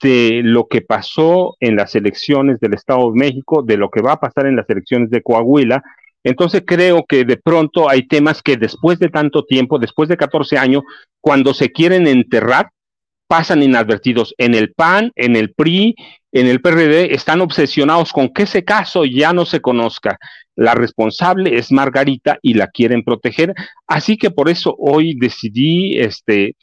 de 0.00 0.40
lo 0.42 0.66
que 0.66 0.80
pasó 0.80 1.56
en 1.60 1.76
las 1.76 1.94
elecciones 1.94 2.58
del 2.60 2.74
Estado 2.74 3.10
de 3.12 3.18
México, 3.18 3.62
de 3.62 3.76
lo 3.76 3.90
que 3.90 4.00
va 4.00 4.12
a 4.12 4.20
pasar 4.20 4.46
en 4.46 4.56
las 4.56 4.68
elecciones 4.70 5.10
de 5.10 5.22
Coahuila 5.22 5.82
Entonces 6.22 6.62
creo 6.66 7.04
que 7.06 7.24
de 7.24 7.36
pronto 7.36 7.90
hay 7.90 8.06
temas 8.06 8.42
que 8.42 8.56
después 8.56 8.98
de 8.98 9.10
tanto 9.10 9.44
tiempo, 9.44 9.78
después 9.78 10.08
de 10.08 10.16
14 10.16 10.56
años, 10.56 10.82
cuando 11.20 11.52
se 11.52 11.70
quieren 11.70 12.06
enterrar, 12.06 12.70
pasan 13.26 13.62
inadvertidos 13.62 14.34
en 14.38 14.54
el 14.54 14.72
PAN, 14.72 15.12
en 15.16 15.36
el 15.36 15.52
PRI, 15.52 15.94
en 16.32 16.46
el 16.46 16.60
PRD, 16.60 17.14
están 17.14 17.40
obsesionados 17.40 18.12
con 18.12 18.30
que 18.30 18.44
ese 18.44 18.64
caso 18.64 19.04
ya 19.04 19.32
no 19.32 19.44
se 19.44 19.60
conozca. 19.60 20.18
La 20.56 20.74
responsable 20.74 21.56
es 21.56 21.72
Margarita 21.72 22.38
y 22.42 22.54
la 22.54 22.68
quieren 22.68 23.04
proteger. 23.04 23.54
Así 23.86 24.16
que 24.16 24.30
por 24.30 24.48
eso 24.48 24.74
hoy 24.78 25.14
decidí 25.14 25.98
este, 25.98 26.56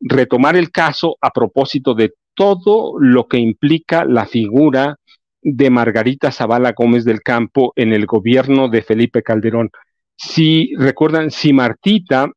retomar 0.00 0.56
el 0.56 0.70
caso 0.70 1.16
a 1.20 1.30
propósito 1.30 1.94
de 1.94 2.12
todo 2.36 2.94
lo 3.00 3.26
que 3.26 3.38
implica 3.38 4.04
la 4.04 4.26
figura 4.26 4.96
de 5.42 5.70
Margarita 5.70 6.30
Zavala 6.30 6.72
Gómez 6.76 7.04
del 7.04 7.22
Campo 7.22 7.72
en 7.76 7.92
el 7.92 8.06
gobierno 8.06 8.68
de 8.68 8.82
Felipe 8.82 9.22
Calderón. 9.22 9.70
Si 10.16 10.74
recuerdan, 10.76 11.30
si 11.30 11.52
Martita 11.52 12.30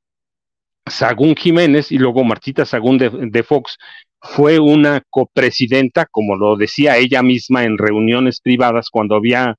Sagún 0.87 1.35
Jiménez 1.35 1.91
y 1.91 1.97
luego 1.97 2.23
Martita 2.23 2.65
Sagún 2.65 2.97
de, 2.97 3.43
Fox 3.43 3.77
fue 4.21 4.59
una 4.59 5.01
copresidenta, 5.09 6.05
como 6.09 6.35
lo 6.35 6.55
decía 6.55 6.97
ella 6.97 7.21
misma 7.21 7.63
en 7.63 7.77
reuniones 7.77 8.41
privadas 8.41 8.89
cuando 8.91 9.15
había 9.15 9.55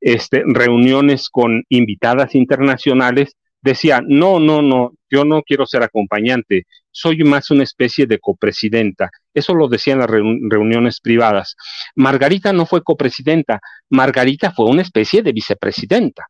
este, 0.00 0.42
reuniones 0.46 1.28
con 1.28 1.64
invitadas 1.68 2.34
internacionales, 2.34 3.36
decía, 3.62 4.02
no, 4.06 4.40
no, 4.40 4.60
no, 4.60 4.92
yo 5.10 5.24
no 5.24 5.42
quiero 5.42 5.66
ser 5.66 5.82
acompañante, 5.82 6.66
soy 6.92 7.18
más 7.24 7.50
una 7.50 7.64
especie 7.64 8.06
de 8.06 8.18
copresidenta. 8.18 9.10
Eso 9.34 9.54
lo 9.54 9.68
decía 9.68 9.94
en 9.94 10.00
las 10.00 10.10
reuniones 10.10 11.00
privadas. 11.00 11.56
Margarita 11.96 12.52
no 12.52 12.66
fue 12.66 12.82
copresidenta, 12.82 13.60
Margarita 13.90 14.52
fue 14.52 14.66
una 14.66 14.82
especie 14.82 15.22
de 15.22 15.32
vicepresidenta. 15.32 16.26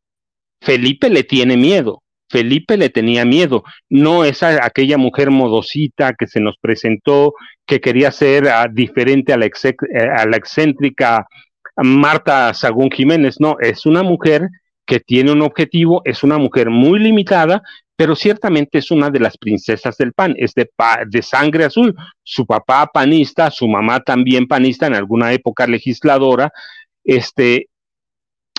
Felipe 0.60 1.10
le 1.10 1.24
tiene 1.24 1.56
miedo, 1.56 2.02
Felipe 2.30 2.76
le 2.76 2.88
tenía 2.88 3.24
miedo, 3.24 3.62
no 3.90 4.24
es 4.24 4.42
aquella 4.42 4.96
mujer 4.96 5.30
modosita 5.30 6.14
que 6.14 6.26
se 6.26 6.40
nos 6.40 6.56
presentó, 6.58 7.34
que 7.66 7.80
quería 7.80 8.10
ser 8.10 8.48
ah, 8.48 8.68
diferente 8.72 9.32
a 9.32 9.36
la, 9.36 9.46
eh, 9.46 9.52
a 10.16 10.26
la 10.26 10.36
excéntrica 10.36 11.26
Marta 11.76 12.54
Sagún 12.54 12.90
Jiménez, 12.90 13.40
no, 13.40 13.56
es 13.60 13.86
una 13.86 14.02
mujer 14.02 14.48
que 14.86 15.00
tiene 15.00 15.32
un 15.32 15.42
objetivo, 15.42 16.02
es 16.04 16.22
una 16.22 16.38
mujer 16.38 16.70
muy 16.70 16.98
limitada, 16.98 17.62
pero 18.02 18.16
ciertamente 18.16 18.78
es 18.78 18.90
una 18.90 19.10
de 19.10 19.20
las 19.20 19.38
princesas 19.38 19.96
del 19.96 20.12
PAN, 20.12 20.34
es 20.36 20.54
de, 20.54 20.68
de 21.06 21.22
sangre 21.22 21.66
azul. 21.66 21.94
Su 22.24 22.44
papá 22.44 22.90
panista, 22.92 23.48
su 23.48 23.68
mamá 23.68 24.00
también 24.00 24.48
panista, 24.48 24.88
en 24.88 24.96
alguna 24.96 25.32
época 25.32 25.68
legisladora, 25.68 26.50
este, 27.04 27.68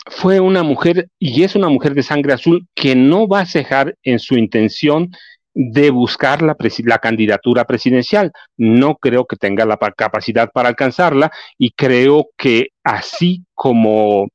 fue 0.06 0.40
una 0.40 0.64
mujer 0.64 1.10
y 1.20 1.44
es 1.44 1.58
una 1.58 1.68
mujer 1.68 1.94
de 1.94 2.04
sangre 2.04 2.32
azul 2.32 2.66
que 2.74 2.96
no 2.96 3.28
va 3.28 3.42
a 3.42 3.46
cejar 3.46 3.98
en 4.02 4.20
su 4.20 4.36
intención 4.36 5.12
de 5.54 5.90
buscar 5.90 6.42
la, 6.42 6.56
la, 6.86 7.00
candidatura 7.00 7.66
presidencial. 7.66 8.32
No 8.56 8.96
creo 8.96 9.26
que 9.26 9.36
tenga 9.36 9.66
la 9.66 9.76
capacidad 9.76 10.52
para 10.54 10.70
alcanzarla 10.70 11.34
y 11.58 11.72
creo 11.72 12.30
que 12.38 12.68
así 12.82 13.44
como 13.56 14.30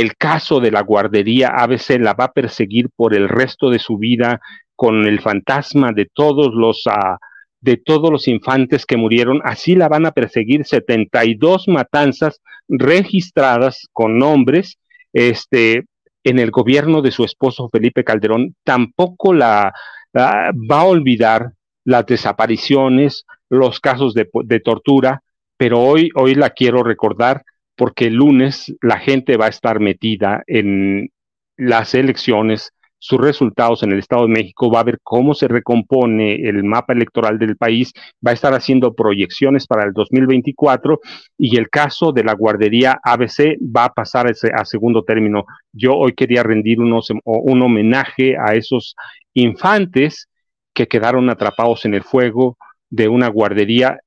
el 0.00 0.16
caso 0.16 0.60
de 0.60 0.70
la 0.70 0.82
guardería 0.82 1.48
ABC 1.48 1.98
la 1.98 2.14
va 2.14 2.24
a 2.24 2.32
perseguir 2.32 2.88
por 2.94 3.14
el 3.14 3.28
resto 3.28 3.70
de 3.70 3.78
su 3.78 3.98
vida 3.98 4.40
con 4.76 5.06
el 5.06 5.20
fantasma 5.20 5.92
de 5.92 6.06
todos 6.12 6.54
los... 6.54 6.86
Uh, 6.86 7.16
de 7.60 7.76
todos 7.76 8.10
los 8.10 8.28
infantes 8.28 8.86
que 8.86 8.96
murieron, 8.96 9.40
así 9.44 9.74
la 9.74 9.88
van 9.88 10.06
a 10.06 10.12
perseguir. 10.12 10.64
72 10.64 11.66
matanzas 11.66 12.40
registradas 12.68 13.88
con 13.92 14.18
nombres 14.18 14.78
este, 15.12 15.86
en 16.24 16.38
el 16.38 16.50
gobierno 16.50 17.02
de 17.02 17.10
su 17.10 17.24
esposo 17.24 17.68
Felipe 17.70 18.04
Calderón, 18.04 18.54
tampoco 18.64 19.32
la, 19.32 19.72
va 20.14 20.52
a 20.80 20.84
olvidar 20.84 21.52
las 21.84 22.06
desapariciones, 22.06 23.24
los 23.48 23.80
casos 23.80 24.14
de, 24.14 24.28
de, 24.44 24.60
tortura, 24.60 25.22
pero 25.56 25.80
hoy, 25.80 26.10
hoy 26.14 26.34
la 26.34 26.50
quiero 26.50 26.82
recordar 26.82 27.42
porque 27.78 28.06
el 28.06 28.14
lunes 28.14 28.74
la 28.82 28.98
gente 28.98 29.36
va 29.36 29.46
a 29.46 29.50
estar 29.50 29.78
metida 29.78 30.42
en 30.48 31.10
las 31.56 31.94
elecciones 31.94 32.72
sus 32.98 33.20
resultados 33.20 33.84
en 33.84 33.92
el 33.92 34.00
Estado 34.00 34.22
de 34.22 34.32
México, 34.32 34.72
va 34.72 34.80
a 34.80 34.84
ver 34.84 34.98
cómo 35.04 35.32
se 35.32 35.46
recompone 35.46 36.34
el 36.48 36.64
mapa 36.64 36.92
electoral 36.92 37.38
del 37.38 37.56
país, 37.56 37.92
va 38.26 38.32
a 38.32 38.34
estar 38.34 38.52
haciendo 38.54 38.92
proyecciones 38.94 39.68
para 39.68 39.84
el 39.84 39.92
2024 39.92 40.98
y 41.38 41.56
el 41.56 41.70
caso 41.70 42.10
de 42.10 42.24
la 42.24 42.34
guardería 42.34 42.98
ABC 43.04 43.56
va 43.60 43.84
a 43.84 43.94
pasar 43.94 44.26
a, 44.28 44.64
segundo 44.64 45.04
término. 45.04 45.44
Yo 45.72 45.94
hoy 45.94 46.14
quería 46.14 46.42
rendir 46.42 46.80
un 46.80 47.62
homenaje 47.62 48.36
a 48.36 48.54
esos 48.54 48.96
infantes 49.32 50.28
que 50.74 50.88
quedaron 50.88 51.30
atrapados 51.30 51.84
en 51.84 51.94
el 51.94 52.02
fuego 52.02 52.56
de 52.90 53.06
una 53.06 53.28
guardería 53.28 54.00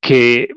que, 0.00 0.48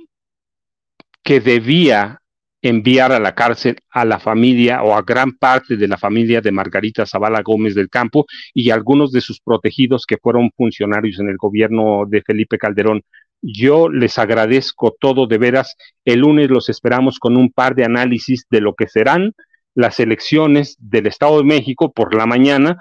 que 1.28 1.42
debía 1.42 2.22
enviar 2.62 3.12
a 3.12 3.20
la 3.20 3.36
cárcel 3.36 3.76
a 3.90 4.06
la 4.06 4.18
familia 4.18 4.82
o 4.82 4.96
a 4.96 5.02
gran 5.02 5.34
parte 5.34 5.76
de 5.76 5.86
la 5.86 5.98
familia 5.98 6.40
de 6.40 6.54
Margarita 6.54 7.06
Zavala 7.06 7.42
Gómez 7.42 7.76
del 7.76 7.90
Campo 7.90 8.26
y 8.54 8.70
algunos 8.70 9.12
de 9.12 9.20
sus 9.20 9.42
protegidos 9.42 10.06
que 10.06 10.16
fueron 10.16 10.52
funcionarios 10.56 11.20
en 11.20 11.28
el 11.28 11.36
gobierno 11.36 12.06
de 12.08 12.22
Felipe 12.22 12.58
Calderón. 12.58 13.02
Yo 13.42 13.90
les 13.90 14.18
agradezco 14.18 14.96
todo 14.98 15.28
de 15.28 15.38
veras. 15.38 15.76
El 16.06 16.20
lunes 16.20 16.50
los 16.50 16.70
esperamos 16.70 17.20
con 17.20 17.36
un 17.36 17.52
par 17.52 17.76
de 17.76 17.84
análisis 17.84 18.46
de 18.50 18.62
lo 18.62 18.74
que 18.74 18.88
serán 18.88 19.34
las 19.76 20.00
elecciones 20.00 20.78
del 20.80 21.08
Estado 21.08 21.40
de 21.40 21.44
México 21.44 21.92
por 21.92 22.16
la 22.16 22.26
mañana. 22.26 22.78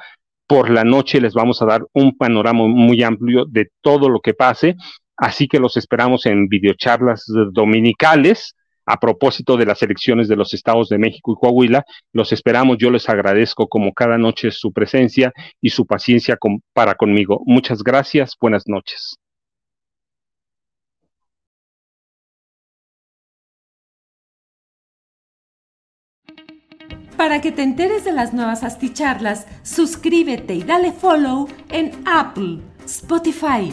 Por 0.46 0.70
la 0.70 0.85
noche 0.85 1.20
les 1.20 1.35
vamos 1.35 1.62
a 1.62 1.66
dar 1.66 1.85
un 1.94 2.16
panorama 2.16 2.68
muy 2.68 3.02
amplio 3.02 3.44
de 3.44 3.70
todo 3.80 4.09
lo 4.09 4.20
que 4.20 4.35
pase. 4.35 4.76
Así 5.16 5.48
que 5.48 5.59
los 5.59 5.76
esperamos 5.76 6.26
en 6.26 6.48
videocharlas 6.48 7.24
dominicales 7.52 8.55
a 8.87 8.98
propósito 8.98 9.57
de 9.57 9.66
las 9.66 9.83
elecciones 9.83 10.29
de 10.29 10.37
los 10.37 10.55
estados 10.55 10.88
de 10.88 10.98
México 10.98 11.33
y 11.33 11.40
Coahuila. 11.40 11.85
Los 12.12 12.33
esperamos, 12.33 12.79
yo 12.79 12.90
les 12.90 13.09
agradezco 13.09 13.68
como 13.68 13.92
cada 13.92 14.16
noche 14.16 14.50
su 14.50 14.72
presencia 14.72 15.33
y 15.61 15.70
su 15.70 15.87
paciencia 15.87 16.38
para 16.72 16.94
conmigo. 16.94 17.42
Muchas 17.44 17.83
gracias, 17.83 18.37
buenas 18.40 18.64
noches. 18.66 19.16
Para 27.16 27.40
que 27.40 27.50
te 27.50 27.62
enteres 27.62 28.05
de 28.05 28.12
las 28.12 28.35
nuevas 28.35 28.62
asticharlas, 28.62 29.46
suscríbete 29.62 30.55
y 30.55 30.62
dale 30.62 30.92
follow 30.92 31.48
en 31.70 31.90
Apple, 32.05 32.59
Spotify, 32.85 33.72